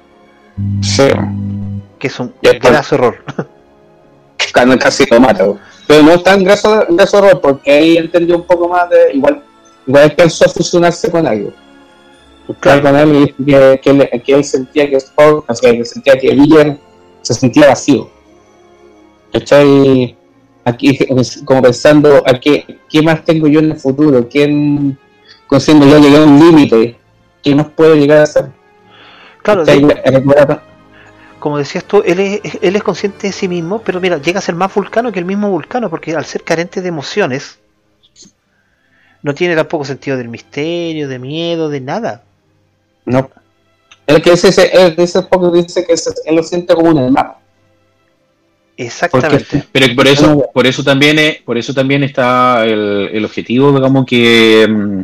[0.83, 1.05] Sí,
[1.99, 3.25] que es un graso error.
[4.79, 5.47] casi lo mata.
[5.87, 9.15] Pero no es tan graso, graso error, porque ahí entendió un poco más de.
[9.15, 9.43] Igual,
[9.87, 11.53] igual a fusionarse con algo.
[12.61, 12.83] Claro.
[12.83, 16.19] con él y que, que, él- que él sentía que Spock, o sea, que sentía
[16.19, 16.77] que Villar
[17.23, 18.11] se sentía vacío.
[19.33, 20.17] ¿Cachai?
[20.65, 20.99] Aquí,
[21.45, 24.29] como pensando, ¿a qué, ¿qué más tengo yo en el futuro?
[24.29, 24.99] ¿Quién,
[25.53, 26.97] conociendo yo llegué a un límite?
[27.43, 28.47] ¿Qué más puedo llegar a hacer?
[29.43, 29.65] Claro,
[31.39, 34.43] como decías tú, él es, él es consciente de sí mismo, pero mira, llega a
[34.43, 37.59] ser más vulcano que el mismo vulcano, porque al ser carente de emociones,
[39.23, 42.23] no tiene tampoco sentido del misterio, de miedo, de nada.
[43.05, 43.29] No.
[44.07, 46.99] El que dice, ese- él dice poco dice que ese- él lo siente como un
[46.99, 47.35] hermano.
[48.77, 49.65] Exactamente.
[49.71, 54.07] Pero por eso, por eso también es- por eso también está el, el objetivo, digamos,
[54.07, 55.03] que, mm,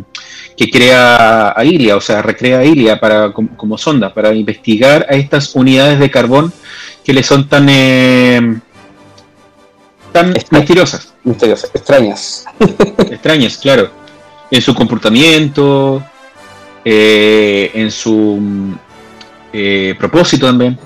[0.58, 5.06] que crea a Ilia, o sea, recrea a Ilia para, como, como sonda, para investigar
[5.08, 6.52] a estas unidades de carbón
[7.04, 8.58] que le son tan eh,
[10.12, 12.44] tan Extra- misteriosas, Misteriosas, extrañas.
[13.10, 13.90] extrañas, claro,
[14.50, 16.02] en su comportamiento,
[16.84, 18.74] eh, en su
[19.52, 20.76] eh, propósito también.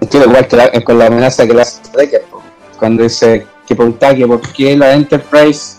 [0.00, 2.24] Entiendo igual que la- con la amenaza que le hace Decker,
[2.78, 5.76] cuando dice que preguntaba que por qué la Enterprise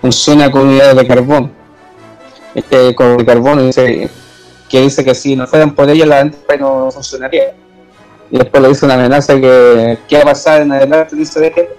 [0.00, 1.57] funciona con unidades de carbón.
[2.58, 4.08] Este, con el carbón dice
[4.68, 7.54] que dice que si no fueran por ella la Enterprise no funcionaría.
[8.30, 11.76] Y después le dice una amenaza que qué va a pasar en adelante, dice Decker,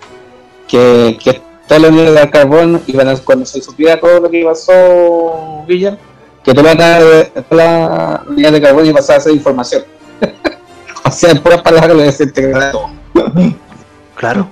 [0.68, 4.44] que, que todas las unidades de carbón iban a, cuando se supiera todo lo que
[4.44, 5.98] pasó Villar,
[6.44, 9.84] que todas las todas las unidades de carbón iban a pasar a ser información.
[11.06, 12.90] O sea, en puras palabras le desintegrará todo.
[14.16, 14.48] Claro.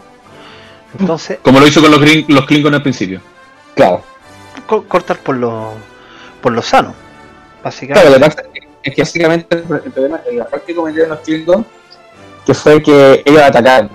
[0.97, 3.21] Entonces, Como lo hizo con los, los Klingons al principio.
[3.75, 4.01] Claro.
[4.65, 5.73] co- cortar por lo,
[6.41, 6.93] por lo sano,
[7.61, 8.09] Claro, básicamente.
[8.09, 8.43] lo que pasa
[8.83, 11.65] es que básicamente el el problema la parte que cometieron los Klingons,
[12.45, 13.89] que fue que ellos atacaron.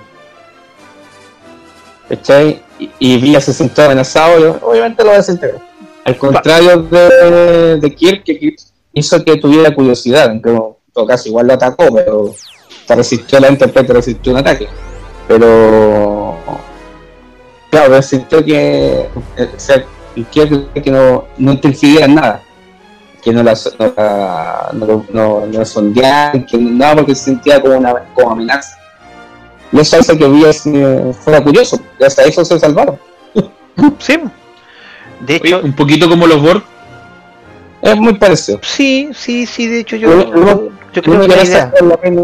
[2.09, 2.63] ¿Cachai?
[2.79, 5.61] Y, y Villa se sintió amenazado y obviamente lo desintegró.
[6.05, 8.57] Al contrario de, de Kirk, que
[8.93, 10.61] hizo que tuviera curiosidad, aunque en
[10.93, 12.35] todo caso igual lo atacó, pero
[12.89, 14.69] resistió la interpreta, resistió un ataque.
[15.29, 16.37] Pero
[17.71, 19.51] claro, sintió que eh,
[20.13, 22.43] o sea, el Kirk que no, no interfería en nada.
[23.23, 27.77] que no la, no, la- no, no, no sondeaban, que nada porque se sentía como
[27.79, 28.77] una como amenaza.
[29.71, 32.99] Y eso hace que Villas eh, fuera curioso, y hasta eso se salvaron.
[34.01, 34.19] Sí.
[35.21, 36.63] De Oye, hecho, un poquito como los Borg.
[37.81, 38.59] Es muy parecido.
[38.63, 41.73] sí, sí, sí, de hecho yo, Lo- lo- yo, creo que la idea.
[41.81, 42.23] la reina.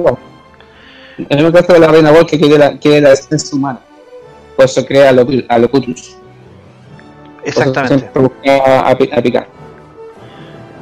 [1.17, 3.81] El es la reina Wolf que quiere la, quiere la esencia humana.
[4.57, 6.17] Por eso crea a lo- a Locutus.
[7.45, 8.11] Exactamente.
[8.49, 9.49] a, a picar.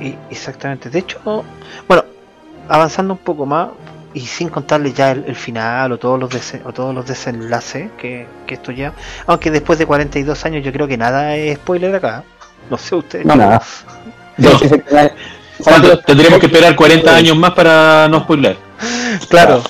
[0.01, 0.91] Y- exactamente.
[0.91, 1.45] De hecho,
[1.89, 2.05] bueno,
[2.69, 3.69] avanzando un poco más
[4.15, 8.27] y sin contarle ya el, el final o todos los o todos los desenlaces que,
[8.47, 8.93] que esto ya,
[9.27, 12.25] aunque después de 42 años yo creo que nada es spoiler acá.
[12.71, 13.27] No sé ustedes.
[13.27, 13.63] No, nada.
[14.39, 14.51] No.
[15.65, 15.99] ¿Cuánto?
[16.01, 18.59] Tendríamos que esperar 40 años más para no spoiler.
[19.31, 19.63] Claro.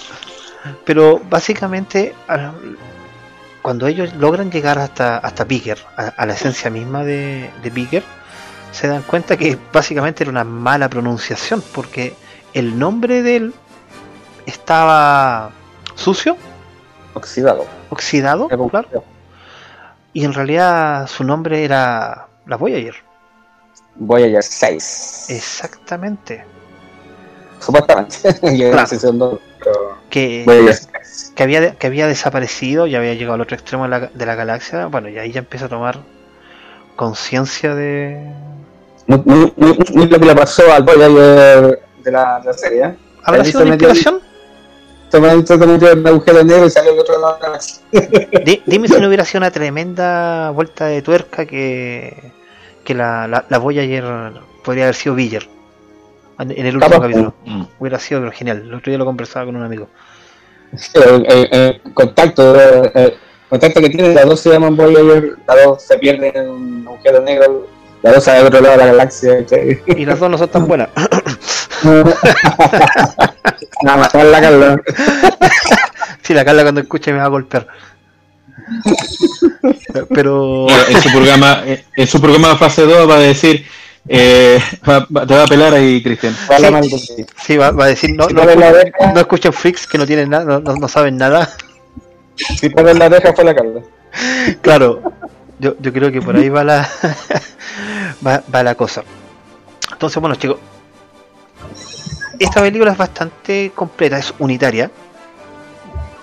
[0.85, 2.15] Pero básicamente
[3.67, 8.05] cuando ellos logran llegar hasta hasta Bigger, a, a la esencia misma de, de Bigger,
[8.71, 12.15] se dan cuenta que básicamente era una mala pronunciación porque
[12.55, 13.55] el nombre de él
[14.47, 15.51] estaba
[15.97, 16.37] sucio,
[17.15, 17.67] Oxidado.
[17.91, 19.03] oxidado, claro,
[20.13, 22.95] y en realidad su nombre era la Voyager.
[23.97, 25.27] Voyager 6.
[25.31, 26.45] Exactamente.
[27.59, 28.33] Supuestamente.
[28.71, 29.41] Claro.
[30.11, 31.33] Que, Voyager 6.
[31.35, 34.35] que había que había desaparecido y había llegado al otro extremo de la, de la
[34.35, 35.99] galaxia, bueno, y ahí ya empieza a tomar
[36.97, 38.33] conciencia de...
[39.07, 42.85] Muy, muy, muy, muy lo que le pasó al Voyager de la, de la serie.
[42.85, 42.95] ¿eh?
[43.25, 44.21] ¿Habrá sido una inspiración?
[45.13, 47.83] En el agujero negro y salió del otro lado de la galaxia.
[48.45, 52.33] Di- dime si no hubiera sido una tremenda vuelta de tuerca que,
[52.85, 54.05] que la, la, la Voyager
[54.65, 55.45] podría haber sido Villar
[56.39, 57.35] en, el último Capaz, capítulo.
[57.45, 57.63] Mm.
[57.79, 58.59] Hubiera sido pero genial.
[58.63, 59.89] El otro día lo conversaba con un amigo.
[60.95, 63.15] El, el- el contacto, el, el
[63.49, 67.21] contacto que tienen, las dos se llaman Voyager, las dos se pierden en un agujero
[67.23, 67.67] negro,
[68.03, 69.39] las dos salen del otro lado de la galaxia.
[69.39, 69.81] ¿cachai?
[69.87, 70.89] Y las dos no son tan buenas.
[73.83, 74.81] Nada más, la Carla.
[76.23, 77.67] si la Carla cuando escuche me va a golpear.
[80.15, 81.63] Pero En su programa,
[81.97, 83.65] en su programa fase 2 va a decir,
[84.09, 86.35] eh, va- va- te va a pelar ahí, Cristian.
[86.61, 87.27] La Sí.
[87.37, 90.31] sí, va, va a decir, no, Si no, escuchen, no escuchen freaks que no tienen
[90.31, 91.51] nada, no, saben nada.
[92.37, 93.81] Si pones la oreja fue la Carla.
[94.63, 95.03] Claro,
[95.59, 96.89] yo, yo creo que por ahí va la
[98.27, 99.03] va, va la cosa.
[99.93, 100.59] Entonces, bueno, chicos,
[102.39, 104.91] esta película es bastante completa, es unitaria.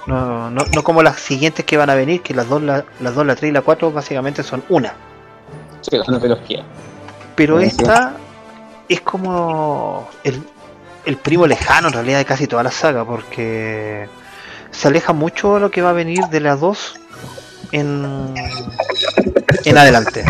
[0.06, 3.16] No, no, no como las siguientes que van a venir, que las dos, la, las
[3.16, 4.94] dos, la 3 y la 4 básicamente son una.
[5.82, 6.64] Sí, no te los quiero.
[7.36, 8.14] Pero esta
[8.88, 10.42] es como el,
[11.06, 14.08] el primo lejano en realidad de casi toda la saga, porque
[14.72, 16.96] se aleja mucho de lo que va a venir de las dos
[17.72, 18.34] en,
[19.66, 20.26] en adelante.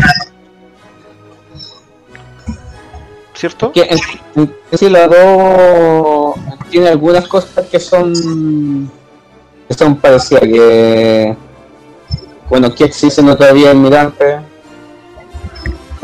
[3.34, 3.72] ¿Cierto?
[3.72, 3.98] Que en,
[4.36, 6.36] en- sí, la dos
[6.70, 8.90] tiene algunas cosas que son
[9.68, 11.36] que son parecidas que
[12.48, 14.38] bueno que existen todavía en Mirante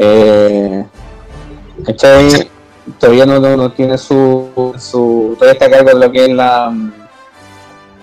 [0.02, 0.84] eh,
[1.84, 2.50] ¿cachai?
[2.98, 6.32] todavía no, no, no tiene su, su todavía está a cargo de lo que es
[6.32, 6.74] la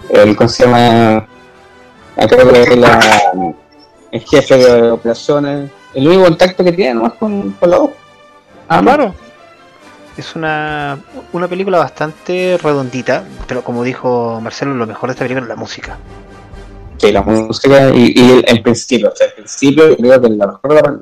[0.10, 1.28] el ¿cómo se llama?
[2.16, 3.00] a cargo de lo que es la
[4.12, 7.90] el jefe de operaciones el único contacto que tiene nomás con, con la dos
[8.70, 9.14] Ah, claro.
[10.18, 11.00] Es una,
[11.32, 15.56] una película bastante redondita, pero como dijo Marcelo, lo mejor de esta película es la
[15.56, 15.98] música.
[16.98, 20.34] Sí, la música y, y el, el principio, o sea, el principio creo que es
[20.34, 21.00] la mejor de la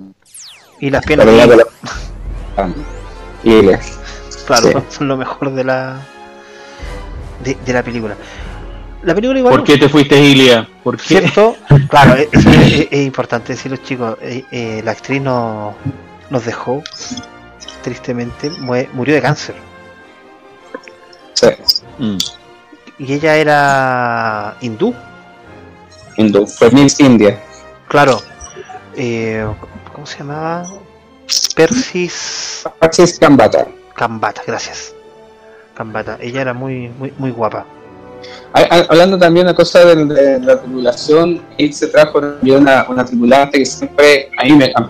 [0.80, 2.70] Y las la piernas, de- la-
[3.44, 3.62] y
[4.46, 4.74] claro, sí.
[4.90, 6.00] son, lo mejor de la
[7.44, 8.16] de, de la película.
[9.04, 10.68] La película igual ¿Por qué te fuiste, Ilia?
[10.84, 11.04] ¿Por qué?
[11.20, 11.56] ¿Cierto?
[11.90, 14.18] Claro, es, es- es- importante decirlo, chicos.
[14.22, 15.76] eh, eh, la actriz no,
[16.30, 16.84] nos dejó,
[17.84, 19.56] tristemente, mue- murió de cáncer.
[21.34, 21.48] sí,
[21.98, 22.18] Mm.
[22.98, 24.94] Y ella era hindú,
[26.18, 27.40] hindú, fue Miss India.
[27.88, 28.22] claro.
[28.98, 29.46] Eh,
[29.96, 30.66] ¿Cómo se llamaba?
[31.56, 33.66] Persis Francis Gambata.
[33.96, 34.94] Kambata, gracias.
[35.74, 37.66] Kambata, ella era muy, muy, muy guapa.
[38.54, 42.86] Ha- ha- Hablando también de cosa de, de la tripulación, él se trajo también una,
[42.90, 44.90] una tripulante que siempre, a mí, me, a,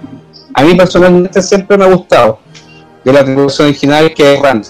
[0.55, 2.39] a mí personalmente siempre me ha gustado,
[3.03, 4.65] de la tripulación original que es Rand.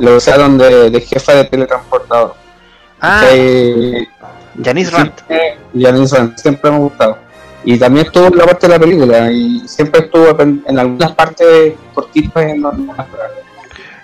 [0.00, 2.34] Lo usaron de, de jefa de teletransportador.
[3.00, 4.06] Ah, Que-
[4.62, 5.12] Janice Rand.
[5.78, 7.18] Janice Rand, siempre me ha gustado.
[7.64, 11.12] Y también estuvo en la parte de la película y siempre estuvo en, en algunas
[11.12, 13.14] partes cortitas en partes.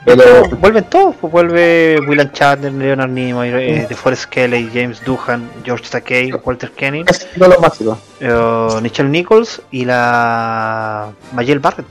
[0.04, 5.86] Pero Vuelven todos, pues vuelve William Shatner, Leonard Nimoy, eh, DeForest Kelly, James Doohan, George
[5.88, 7.98] Takei, Walter Kenny, todos los básicos.
[8.20, 11.86] eh, Nichelle Nichols y la Mayel Barrett.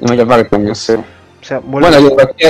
[0.00, 0.92] Michael Barrett también, sí.
[0.92, 1.04] O
[1.40, 2.48] sea, vuelve- Bueno, yo,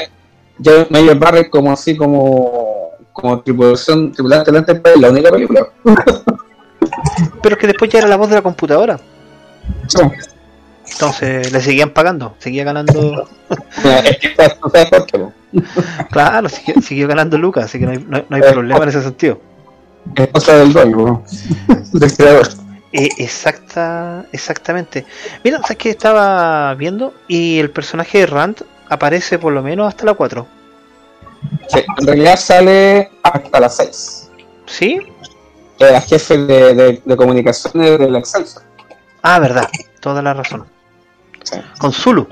[0.59, 5.68] yo Major Barrett como así como como tripulación tripulante del Enterprise, la única película.
[7.45, 8.99] pero es que después ya era la voz de la computadora.
[9.86, 9.99] Sí.
[10.90, 13.28] Entonces le seguían pagando, seguía ganando.
[16.11, 18.88] Claro, siguió, siguió ganando Lucas, así que no hay, no hay- no hay problema en
[18.88, 19.40] ese sentido.
[20.16, 21.24] es cosa del dueño, po.
[21.92, 22.49] del creador.
[22.97, 25.05] Eh, exacta, exactamente.
[25.42, 30.05] Mira, sabes que estaba viendo y el personaje de Rand aparece por lo menos hasta
[30.05, 30.47] la 4.
[31.70, 34.30] Sí, en realidad sale hasta las 6.
[34.66, 35.01] ¿Sí?
[35.79, 38.62] Era jefe de, de, de comunicaciones del Excelsior.
[39.22, 39.68] Ah, verdad,
[40.01, 40.66] toda la razón.
[41.43, 41.57] Sí.
[41.79, 42.27] Con Zulu.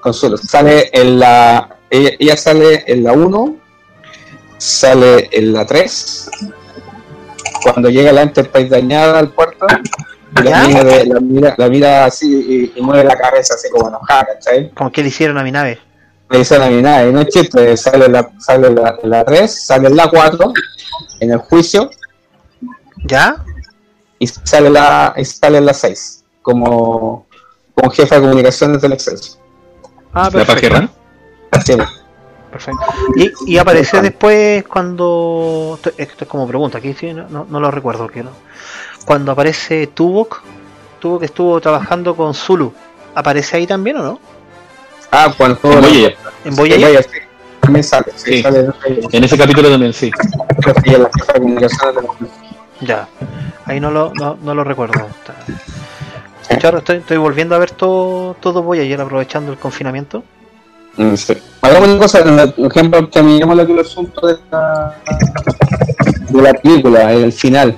[0.00, 0.36] Consuelo.
[0.36, 1.76] Sale en la.
[1.90, 3.56] Ella, ella sale en la 1,
[4.58, 6.30] sale en la 3.
[7.62, 9.66] Cuando llega la Enterprise dañada al puerto,
[10.38, 12.26] y la, mira, de- la, mira, la mira así
[12.74, 14.70] y, y mueve la cabeza así como enojada, ¿cachai?
[14.70, 15.78] Como que le hicieron a mi nave.
[16.28, 19.88] Me dice a nada, y no es chiste, sale la, sale la, la 3, sale
[19.88, 20.52] en la 4,
[21.20, 21.88] en el juicio,
[23.04, 23.44] ¿Ya?
[24.20, 27.26] y sale, la, y sale en la 6, como,
[27.74, 29.38] como jefa de comunicaciones del Excelsior.
[30.12, 30.54] Ah, ¿La perfecto.
[30.54, 30.88] pajerra?
[31.52, 31.78] Así es.
[32.50, 32.80] perfecto.
[33.16, 35.74] Y, y aparece después cuando.
[35.76, 38.08] Esto, esto es como pregunta, aquí sí, no, no, no lo recuerdo.
[38.08, 38.30] Que no.
[39.04, 40.42] Cuando aparece Tuvok,
[40.98, 42.72] Tuvok estuvo trabajando con Zulu.
[43.14, 44.20] ¿Aparece ahí también o no?
[45.12, 46.16] Ah, cuando En Voyager.
[46.44, 47.02] En Voyager.
[47.04, 47.18] Sí.
[47.60, 48.42] También sale, sí, Sí.
[48.42, 48.74] sale en.
[49.12, 50.10] En ese capítulo también, sí.
[50.66, 52.04] La jefa de comunicaciones.
[52.80, 53.08] Ya,
[53.64, 55.06] ahí no lo, no, no lo recuerdo.
[56.50, 60.22] Yo ahora estoy, estoy volviendo a ver todo, todo Voyager aprovechando el confinamiento.
[60.96, 61.36] Mm, sí.
[61.60, 62.24] Hagamos una cosa,
[62.56, 64.96] por ejemplo, que me que el asunto de la,
[66.28, 67.76] de la película, el final.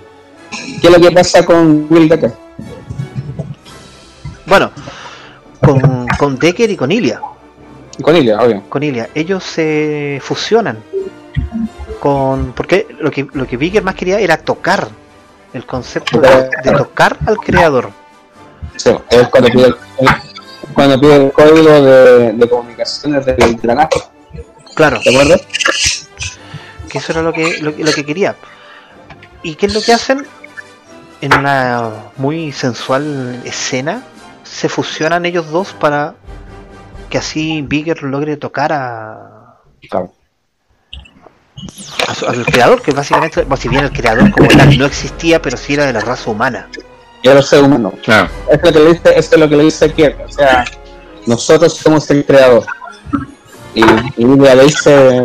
[0.81, 2.33] ¿Qué es lo que pasa con Will Decker?
[4.47, 4.71] Bueno,
[5.61, 7.21] con, con Decker y con Ilia.
[8.03, 8.63] Con ella, obvio.
[8.69, 10.79] Con Ilia, ellos se fusionan
[12.01, 12.53] con.
[12.53, 14.89] Porque lo que, lo que Bigger más quería era tocar.
[15.53, 17.91] El concepto de, de tocar al creador.
[18.77, 19.77] Sí, es cuando pide el,
[20.75, 24.11] cuando pide el código de, de comunicaciones de, de la NASA,
[24.77, 25.41] Claro, ¿te acuerdas?
[26.89, 28.37] que eso era lo que, lo, que- lo que quería.
[29.43, 30.27] ¿Y qué es lo que hacen?
[31.21, 34.03] En una muy sensual escena,
[34.45, 36.15] se fusionan ellos dos para
[37.11, 39.57] que así Bigger logre tocar a,
[39.91, 40.13] Claro.
[42.07, 45.41] A su- al creador, que básicamente, bueno, si bien el creador como tal no existía,
[45.43, 46.69] pero sí era de la raza humana.
[47.23, 47.93] Y a los seres humanos.
[48.03, 48.29] Claro.
[48.51, 50.65] Es lo que le dice, esto es lo que le dice Kirk, o sea,
[51.27, 52.65] nosotros somos el creador.
[53.75, 53.83] Y,
[54.17, 55.25] y le dice,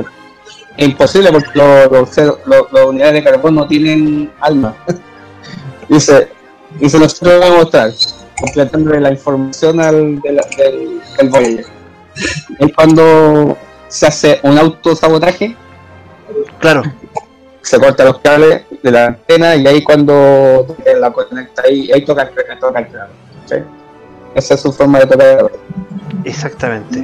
[0.77, 4.75] es imposible porque los los ser- los- las unidades de carbón no tienen alma.
[5.89, 6.29] dice,
[6.79, 7.91] dice, nosotros vamos a mostrar,
[8.39, 11.65] completándole la información al, del, del, del Voyager.
[12.59, 13.57] Es cuando
[13.87, 15.55] se hace un autosabotaje,
[16.65, 16.81] Claro,
[17.61, 22.23] se corta los cables de la antena y ahí cuando la conecta ahí, ahí toca,
[22.23, 22.87] el- toca el.
[23.45, 23.55] ¿sí?
[24.33, 25.51] Esa es su forma de tocar.
[26.23, 27.03] exactamente.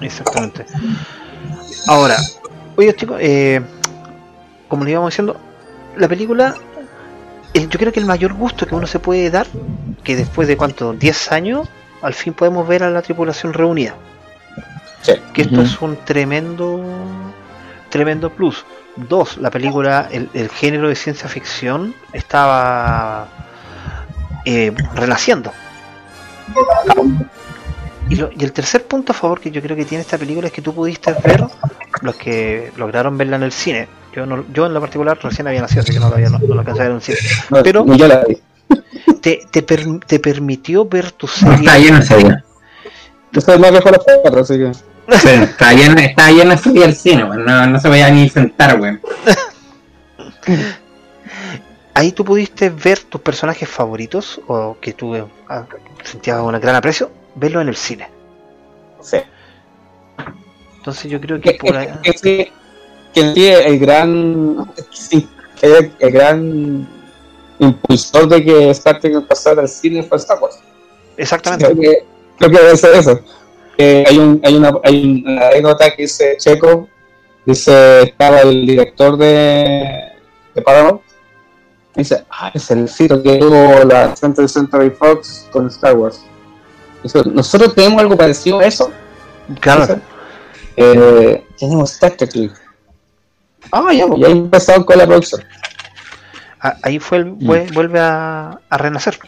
[0.00, 0.66] Exactamente.
[1.86, 2.16] Ahora,
[2.76, 3.60] oye chicos, eh,
[4.68, 5.36] como le íbamos diciendo,
[5.96, 6.54] la película,
[7.54, 9.46] el- yo creo que el mayor gusto que uno se puede dar,
[10.02, 11.68] que después de cuánto, 10 años,
[12.02, 13.94] al fin podemos ver a la tripulación reunida.
[15.02, 15.12] Sí.
[15.32, 16.82] Que esto es un tremendo,
[17.90, 18.64] tremendo plus.
[18.96, 23.28] Dos, la película, el, el género de ciencia ficción estaba
[24.44, 25.52] eh, renaciendo.
[28.08, 30.48] Y, lo- y el tercer punto a favor que yo creo que tiene esta película
[30.48, 31.44] es que tú pudiste ver
[32.02, 33.88] los que lograron verla en el cine.
[34.14, 36.54] Yo, no, yo en lo particular recién había nacido, así que no, todavía no, no
[36.54, 37.18] lo alcancé a ver en el cine.
[37.50, 38.38] No, Pero- yo la vi.
[39.20, 41.78] Te, te, per- te permitió ver tu No, serie.
[41.80, 42.44] lleno esa idea.
[43.32, 44.72] Yo soy más viejo los cuatro, así que.
[45.22, 47.44] Pero está lleno, está lleno idea del cine, weón.
[47.44, 49.00] No, no se vaya ni a sentar, weón.
[51.94, 55.66] Ahí tú pudiste ver tus personajes favoritos o que tú eh, ah,
[56.04, 58.08] sentías un gran aprecio, verlo en el cine.
[59.02, 59.18] Sí.
[60.76, 61.88] Entonces yo creo que Que, por ahí-
[62.22, 62.52] que,
[63.64, 64.72] el gran.
[64.92, 65.28] Sí,
[65.60, 66.88] que el, el gran
[67.58, 70.58] impulsor de que Star Trek pasara al cine fue Star Wars.
[71.16, 71.66] exactamente.
[71.66, 72.04] Creo que,
[72.38, 73.20] creo que debe ser eso.
[73.82, 76.86] Eh, hay, un, hay, una, hay una anécdota que dice Checo,
[77.46, 80.12] dice, estaba el director de,
[80.54, 81.00] de Paramount,
[81.94, 86.20] dice, ah, es el sitio que tuvo la Century Century Fox con Star Wars.
[87.02, 88.90] Dice, Nosotros tenemos algo parecido a eso.
[89.60, 90.00] Claro, Dice,
[90.76, 92.34] eh, tenemos Star Trek.
[92.34, 92.54] League".
[93.72, 95.42] Ah, ya, pues, y ahí empezaron con la producción.
[96.60, 99.18] a- ahí fue el, vue- vuelve a, a renacer.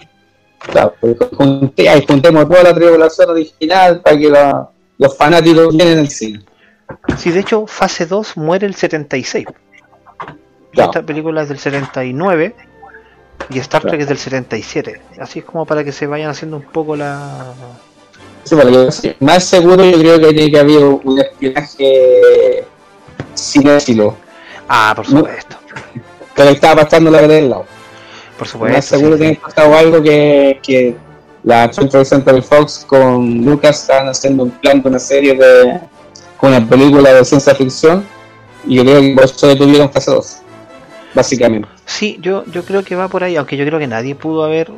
[0.70, 5.98] Claro, pues, junté- ahí juntemos toda la tribulación original para que la, los fanáticos vienen
[5.98, 6.40] al cine.
[7.16, 9.46] Sí, de hecho, fase 2 muere el 76.
[10.72, 10.90] Claro.
[10.90, 12.54] Esta película es del 79
[13.50, 15.00] y Star Trek es del 77.
[15.20, 17.52] Así es como para que se vayan haciendo un poco la.
[18.44, 18.56] Sí,
[18.90, 22.64] sí, más seguro yo creo que tiene que haber un espionaje
[23.36, 24.16] cinéfilo.
[24.68, 25.56] Ah, por supuesto.
[26.34, 27.66] Que le estaba pasando la verdad del lado.
[28.51, 28.97] Por más supuesto.
[28.97, 29.34] seguro sí, que sí.
[29.36, 30.97] tiene pasado algo que, que
[31.45, 35.80] la Central Central Fox con Lucas estaban haciendo un plan de una serie de
[36.36, 38.05] con una película de ciencia ficción
[38.66, 40.36] y yo creo que por eso detuvieron fase 2
[41.14, 44.45] básicamente Sí, yo, yo creo que va por ahí, aunque yo creo que nadie pudo
[44.45, 44.70] haber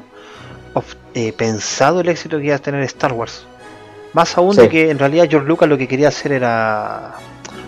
[0.74, 3.46] of- eh, pensado el éxito que iba a tener Star Wars.
[4.14, 4.62] Más aún Sí.
[4.62, 7.12] de que en realidad George Lucas lo que quería hacer era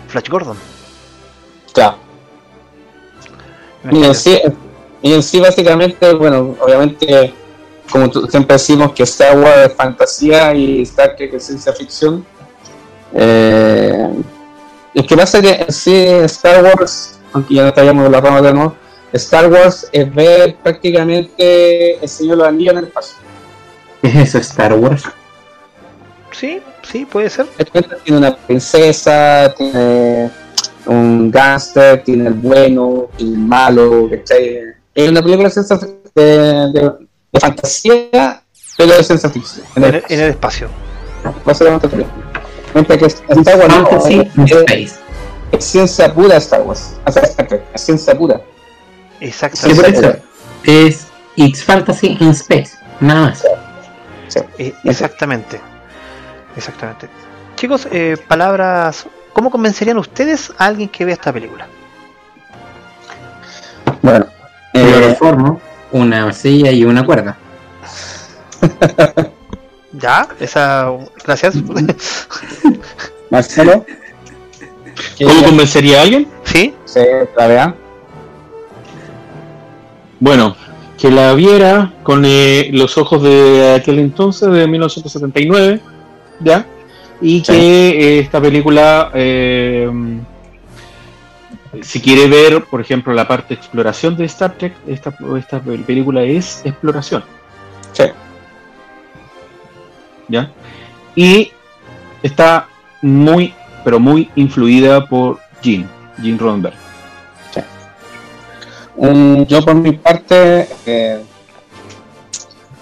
[0.07, 0.57] Flash Gordon.
[1.73, 1.97] claro
[3.83, 4.39] en sí,
[5.01, 7.33] y en sí básicamente bueno obviamente
[7.91, 12.25] como siempre decimos que Star Wars es fantasía y Star Trek es ciencia ficción
[13.13, 14.09] eh,
[14.93, 18.41] es que pasa que en sí Star Wars aunque ya no estaríamos de la rama
[18.41, 18.75] de nuevo
[19.13, 23.17] Star Wars es ver prácticamente el Señor de los Anillos en el espacio
[24.01, 25.03] ¿Qué es eso, Star Wars?
[26.31, 27.47] Sí, sí, puede ser.
[28.03, 30.29] Tiene una princesa tiene
[30.85, 34.76] un gángster tiene el bueno tiene el malo ¿cachai?
[35.03, 36.23] Es una película de, ciencia fic- de,
[36.73, 36.93] de-
[37.31, 38.41] de fantasía
[38.77, 40.67] pero de ciencia ficción en En el el, en el espacio.
[41.45, 42.05] básicamente creo.
[42.73, 44.95] Mientras que Star Wars no, Fantasy in es, Space.
[45.51, 46.93] es ciencia pura Star Wars.
[47.05, 47.23] O sea,
[47.73, 48.41] es ciencia pura.
[49.19, 50.21] Exactamente.
[50.63, 52.71] Es It's Fantasy in Space.
[52.99, 53.43] Nada más.
[54.59, 55.59] Eh, exactamente.
[56.55, 57.07] Exactamente.
[57.55, 59.05] Chicos, eh, palabras.
[59.33, 61.67] ¿Cómo convencerían ustedes a alguien que vea esta película?
[64.01, 64.27] Bueno,
[64.77, 65.17] eh,
[65.91, 67.37] una silla y una cuerda.
[69.93, 70.27] ¿Ya?
[70.39, 70.91] Esa.
[71.23, 71.55] Gracias.
[73.29, 73.85] Marcelo,
[75.23, 76.27] ¿Cómo convencería a alguien?
[76.43, 76.73] ¿Sí?
[76.85, 77.75] se la vea.
[80.19, 80.55] Bueno,
[80.97, 85.79] que la viera con eh, los ojos de aquel entonces, de 1979,
[86.39, 86.65] ¿ya?
[87.21, 87.51] Y Sí.
[87.51, 89.89] que eh, esta película, eh,
[91.81, 96.23] si quiere ver, por ejemplo, la parte de exploración de Star Trek, esta, esta película
[96.23, 97.23] es exploración,
[97.93, 98.03] Sí.
[100.27, 100.51] ¿ya?
[101.15, 101.51] Y
[102.23, 102.67] está
[103.01, 103.53] muy,
[103.83, 105.87] pero muy influida por Gene,
[106.21, 106.75] Gene Roddenberry.
[108.95, 111.21] Un- yo por mi parte, eh,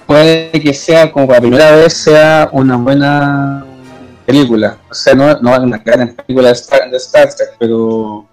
[0.08, 3.66] puede que sea como para primera vez sea una buena
[4.26, 4.78] película.
[4.90, 8.26] O sea, no, no es una gran película de Star, de Star Trek, pero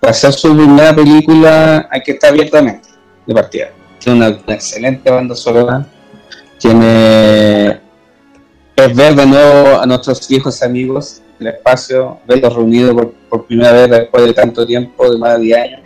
[0.00, 2.88] para ser su primera película hay que estar abiertamente
[3.26, 3.70] de partida.
[3.98, 5.86] Tiene una, excelente banda sonora.
[6.58, 7.80] Tiene
[8.76, 13.46] es ver de nuevo a nuestros viejos amigos en el espacio, verlos reunidos por, por
[13.46, 15.80] primera vez después de tanto tiempo, de más de 10 años.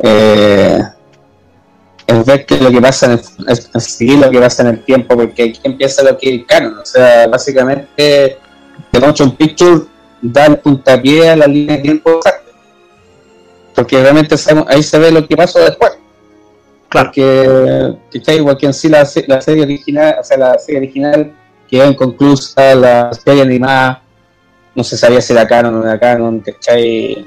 [0.00, 0.78] Eh,
[2.06, 4.84] es ver que lo que pasa en el, es seguir lo que pasa en el
[4.84, 6.78] tiempo, porque aquí empieza lo que es el canon.
[6.78, 8.36] O sea, básicamente,
[8.90, 9.86] The Motion Picture
[10.20, 12.41] da el puntapié a la línea de tiempo exacta.
[13.74, 14.34] Porque realmente
[14.68, 15.92] ahí se ve lo que pasó después.
[16.88, 17.06] Claro.
[17.06, 18.36] Porque, ¿cachai?
[18.36, 21.32] igual que en sí la, la serie original, o sea, la serie original
[21.68, 24.02] quedó inconclusa, la serie animada
[24.74, 27.26] no se sabía si era canon o no era canon, ¿cachai?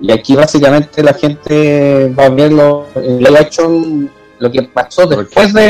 [0.00, 5.06] Y aquí básicamente la gente va a ver lo, en live action lo que pasó
[5.06, 5.62] después de,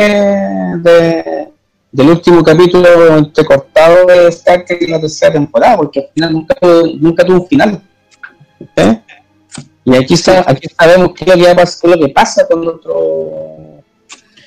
[0.82, 1.48] de-
[1.92, 6.56] del último capítulo entrecortado de Star Trek en la tercera temporada, porque al final nunca,
[7.00, 7.80] nunca tuvo un final.
[8.76, 9.00] ¿eh?
[9.86, 12.92] Y aquí, sa- aquí sabemos qué es lo que, pasa con, nuestro,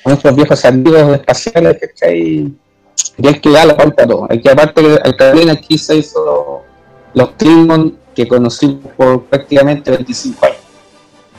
[0.02, 2.52] con nuestros viejos amigos espaciales, ¿cachai?
[3.16, 4.26] Y hay que dar la pauta a todo.
[4.28, 6.62] Hay que aparte el también aquí se hizo
[7.14, 10.58] los Klingon que conocimos por prácticamente 25 años.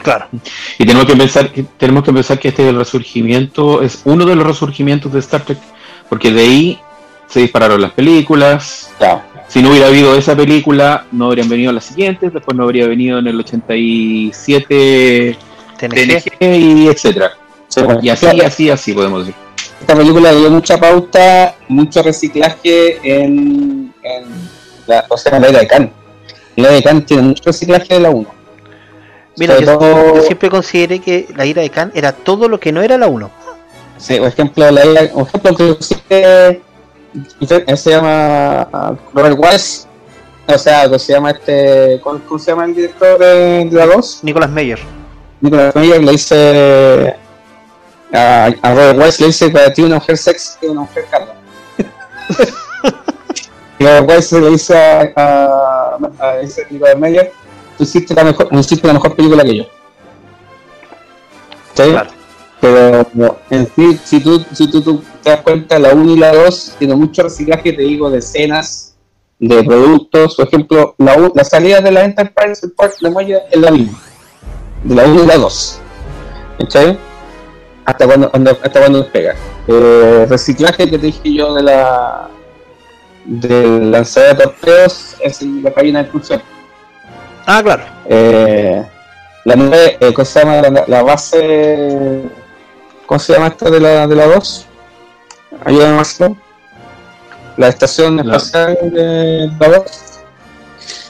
[0.02, 0.26] Claro.
[0.80, 4.26] Y tenemos que pensar que tenemos que pensar que este es el resurgimiento, es uno
[4.26, 5.60] de los resurgimientos de Star Trek,
[6.10, 6.80] porque de ahí
[7.28, 8.90] se dispararon las películas.
[8.98, 9.22] Claro.
[9.52, 13.20] Si no hubiera habido esa película, no habrían venido las siguientes, después no habría venido
[13.20, 15.38] en el 87
[15.78, 15.90] TNG.
[15.90, 17.32] TNG y etcétera.
[18.02, 19.36] Y así, Claro, así, así podemos decir.
[19.80, 24.24] esta película dio mucha pauta, mucho reciclaje en, en
[24.88, 25.92] la, o sea, en la era de Khan.
[26.58, 28.28] La era de Khan tiene mucho reciclaje de la 1.
[29.38, 32.72] Mira, yo, todo- yo siempre consideré que la ira de Khan era todo lo que
[32.72, 33.30] no era la 1.
[33.98, 36.62] Sí, por ejemplo, la era, por ejemplo, que existe,
[37.14, 39.88] él se llama ah, Robert Wise,
[40.48, 44.20] o sea, que se llama este, ¿cómo, se llama el director de, la 2?
[44.24, 44.80] Nicolas Meyer.
[45.42, 47.16] Nicolas Meyer le dice
[48.14, 51.36] a, a Robert Wise le dice para ti una mujer sexy es una mujer carga.
[53.78, 57.34] que Wise se le dice a, a, a ese Nicolás Meyer,
[57.78, 59.64] tú hiciste la mejor, hiciste la mejor película que yo.
[61.74, 61.84] ¿Sí?
[61.90, 62.21] Claro.
[62.62, 66.18] Pero no, en sí, si tú, si tú, tú te das cuenta, la 1 y
[66.18, 68.96] la 2 tiene mucho reciclaje, te digo, de escenas,
[69.40, 70.36] de productos.
[70.36, 74.00] Por ejemplo, la, u- la salida de la Enterprise Support de Moya es la misma.
[74.84, 75.80] De la 1 y la 2.
[76.60, 77.00] ¿Cachai?
[77.86, 79.36] Hasta cuando, cuando- hasta cuando despega.
[79.68, 82.28] Eh, reciclaje que te dije yo de la
[83.26, 86.42] del lanzador de torpedos es el- la cabina de crucero.
[87.48, 87.84] Ah, claro.
[88.08, 88.84] Eh,
[89.46, 90.62] la nueve, eh, ¿cómo se llama?
[90.62, 92.22] La, la base.
[93.12, 94.66] ¿Cómo se llama esta de la, de la 2?
[95.66, 96.18] Ayúdame más.
[97.58, 99.86] La estación La- espacial de la 2.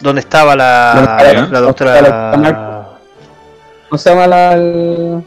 [0.02, 1.94] ¿Dónde estaba la, ¿Dónde estaba la, la- doctora?
[2.32, 2.98] ¿dónde estaba
[3.88, 5.24] ¿Cómo se llama la, el,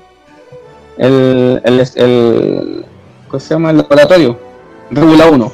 [0.99, 2.85] el, el, el-
[3.29, 4.41] ¿Cómo se llama el laboratorio?
[4.91, 5.53] Regula 1.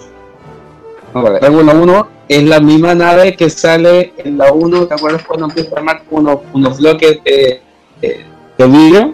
[1.16, 4.86] No, vale, Regula 1 es la misma nave que sale en la 1.
[4.86, 7.60] ¿Te acuerdas cuando empieza a armar unos, unos bloques de,
[8.00, 8.24] de,
[8.56, 9.12] de vidrio?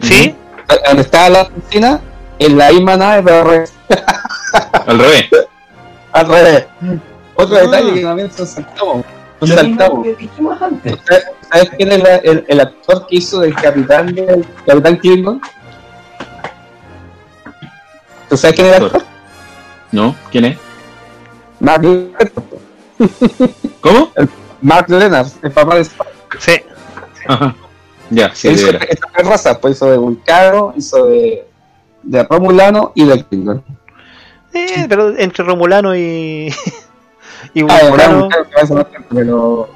[0.00, 0.36] ¿Sí?
[0.86, 2.00] Donde estaba la oficina,
[2.38, 3.72] en la misma nave, pero al revés.
[4.86, 5.30] Al revés.
[6.12, 6.66] Al revés.
[7.34, 7.60] Otro Ah.
[7.60, 9.04] detalle que también son saltamos.
[9.40, 10.06] Son saltamos.
[11.50, 15.40] ¿Sabes quién es la- el, el actor que hizo del capitán del capitán Klingon?
[18.28, 19.02] ¿Tú sabes quién es el actor?
[19.90, 20.14] ¿No?
[20.30, 20.58] ¿Quién es?
[21.60, 22.30] Mark Leonard.
[23.80, 24.10] ¿Cómo?
[24.60, 26.06] Mark Leonard, el papá de Spock.
[26.38, 26.52] Sí.
[27.28, 27.54] Ajá.
[28.14, 28.72] Ya, sí, de hizo
[29.30, 31.46] razas, pues hizo de Vulcano, hizo de,
[32.02, 33.64] de Romulano y de Klingon.
[34.52, 36.00] Eh, pero entre Romulano y.
[37.54, 38.18] y Ah, de Vulcano.
[38.20, 39.68] Vulcano, que va a ser más tiempo, pero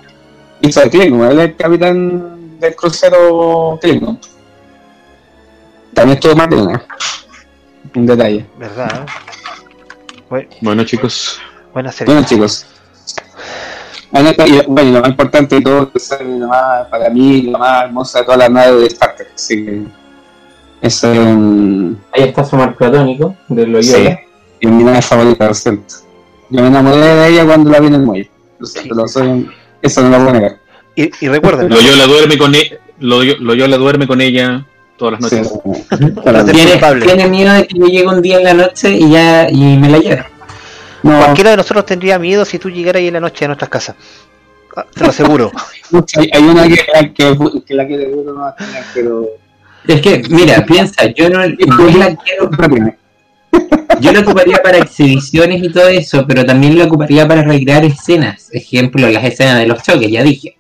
[0.61, 4.21] hizo de Klingon, él es el capitán del crucero Klingon.
[5.95, 6.83] También estuvo Mark Leonard.
[7.95, 8.45] Un detalle.
[8.59, 9.07] ¿Verdad?
[10.29, 11.41] Bu- Bueno, chicos.
[11.73, 12.13] buena serie.
[12.13, 12.67] Bueno, chicos.
[14.23, 17.59] Bueno, y, bueno, y lo más importante de todo es la más, para mí, la
[17.59, 19.29] más hermosa de todas las naves de Star Trek.
[19.35, 19.83] Así que
[20.83, 21.99] es un.
[22.13, 24.11] Ahí está su mar platónico de Loyola.
[24.11, 24.17] Sí,
[24.61, 25.95] y mi nave favorita, lo siento.
[26.51, 28.31] Yo me enamoré de ella cuando la vi en el muelle.
[28.59, 29.49] Lo siento, lo soy-
[29.83, 30.57] eso no lo puedo negar.
[30.95, 34.65] Y, y recuerden, Loyola duerme con e- Loyo- Loyola duerme con ella
[34.97, 35.53] todas las Sí, noches.
[36.01, 36.53] mí.
[36.53, 39.77] Tiene, tiene miedo de que yo llegue un día en la noche y ya y
[39.77, 40.25] me la lleve.
[41.07, 43.71] No, cualquiera de nosotros tendría miedo si tú llegaras ahí en la noche a nuestras
[43.71, 43.95] casas.
[44.77, 45.53] Ah, Te lo aseguro.
[46.17, 49.27] hay, hay una que, que, que la quiere uno no va a tener, pero.
[49.87, 52.51] Es que, mira, piensa, yo no, yo la quiero,
[54.01, 58.49] yo la ocuparía para exhibiciones y todo eso, pero también la ocuparía para recrear escenas.
[58.53, 60.57] Ejemplo, las escenas de los choques, ya dije.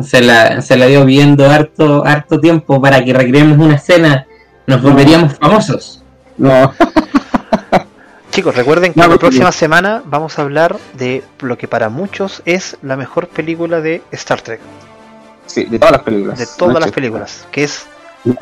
[0.00, 4.26] Se la, se la dio viendo harto, harto tiempo para que recreemos una escena,
[4.66, 6.02] nos volveríamos famosos.
[6.38, 6.72] No,
[8.30, 12.42] Chicos, recuerden que No, la próxima semana vamos a hablar de lo que para muchos
[12.44, 14.60] es la mejor película de Star Trek,
[15.46, 16.38] sí, de todas las películas.
[16.38, 17.86] de todas las películas, que es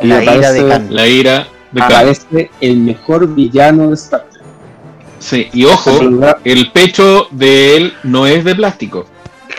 [0.01, 0.87] La ira de Khan.
[0.91, 1.93] La ira de Khan.
[1.93, 4.43] Aparece el mejor villano de Star Trek.
[5.21, 5.91] Sí, y ojo,
[6.45, 9.07] el pecho de él no es de plástico.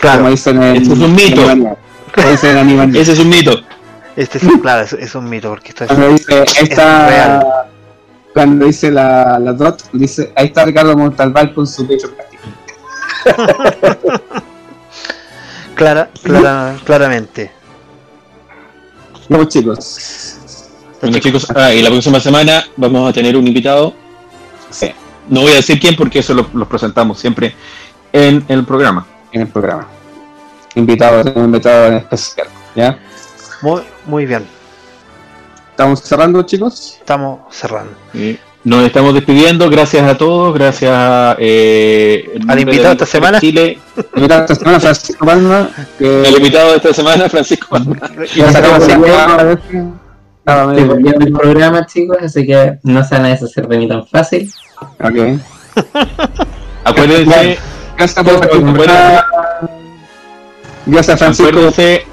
[0.00, 1.50] claro, dicen en Eso es un mito.
[1.50, 1.64] en.
[2.14, 2.96] Como dicen.
[2.96, 3.60] Ese es un mito.
[4.16, 7.46] este es, claro, es, es un mito porque esto es dice, esta, real.
[8.32, 12.42] Cuando dice la, la Dot, dice, ahí está Ricardo Montalbán con su pecho plástico.
[15.74, 17.50] clara, clara, claramente.
[19.28, 20.36] No, chicos.
[21.00, 23.94] Bueno, chicos, ah, y la próxima semana vamos a tener un invitado.
[24.70, 24.92] Sí,
[25.28, 27.54] No voy a decir quién porque eso lo, los presentamos siempre
[28.12, 29.06] en el programa.
[29.32, 29.86] en el programa.
[30.74, 32.48] Invitado, invitado en especial.
[32.76, 32.98] ¿Ya?
[33.62, 34.46] Muy, muy bien,
[35.80, 36.96] ¿Estamos cerrando, chicos?
[37.00, 37.92] estamos cerrando.
[38.12, 39.70] Y nos estamos despidiendo.
[39.70, 40.52] Gracias a todos.
[40.52, 43.40] Gracias eh, Al invitado esta semana.
[43.40, 43.78] Chile.
[44.14, 45.70] Invitado esta semana Francisco Palma.
[45.98, 47.68] Que El invitado de esta semana, Francisco.
[47.70, 47.96] Palma.
[48.36, 48.92] ya sacamos Sí,
[49.70, 49.78] sí.
[51.18, 54.52] el programa, chicos, así que no se van a deshacer de mí tan fácil.
[55.02, 55.40] Ok.
[56.84, 57.58] Acuérdense,
[57.96, 59.22] Gracias por acuérdense,
[60.84, 61.48] Gracias, Francisco.
[61.48, 62.04] acuérdense,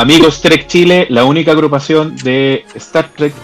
[0.00, 3.34] amigos Trek Chile, la única agrupación de Star Trek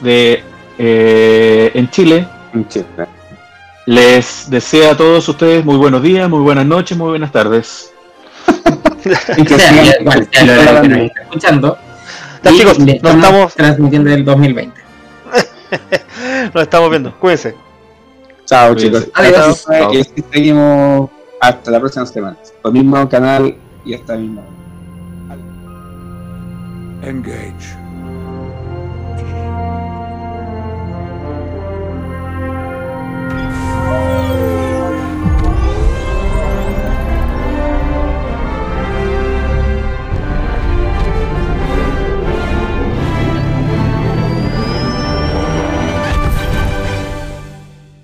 [0.00, 0.42] de
[0.78, 2.26] eh, en Chile.
[3.84, 7.92] Les desea a todos ustedes muy buenos días, muy buenas noches, muy buenas tardes.
[11.20, 11.78] Escuchando.
[12.42, 14.80] Chicos, nos estamos transmitiendo del 2020.
[16.54, 17.12] nos estamos viendo.
[17.18, 17.54] Cuídense.
[18.46, 19.04] Chao, Cuídense.
[19.04, 19.12] chicos.
[19.14, 19.66] Adiós.
[19.70, 19.92] Chao.
[19.92, 22.36] Y seguimos hasta la próxima semana.
[22.62, 23.54] Por el mismo canal
[23.84, 24.65] y hasta el mismo.
[27.06, 27.85] Engage.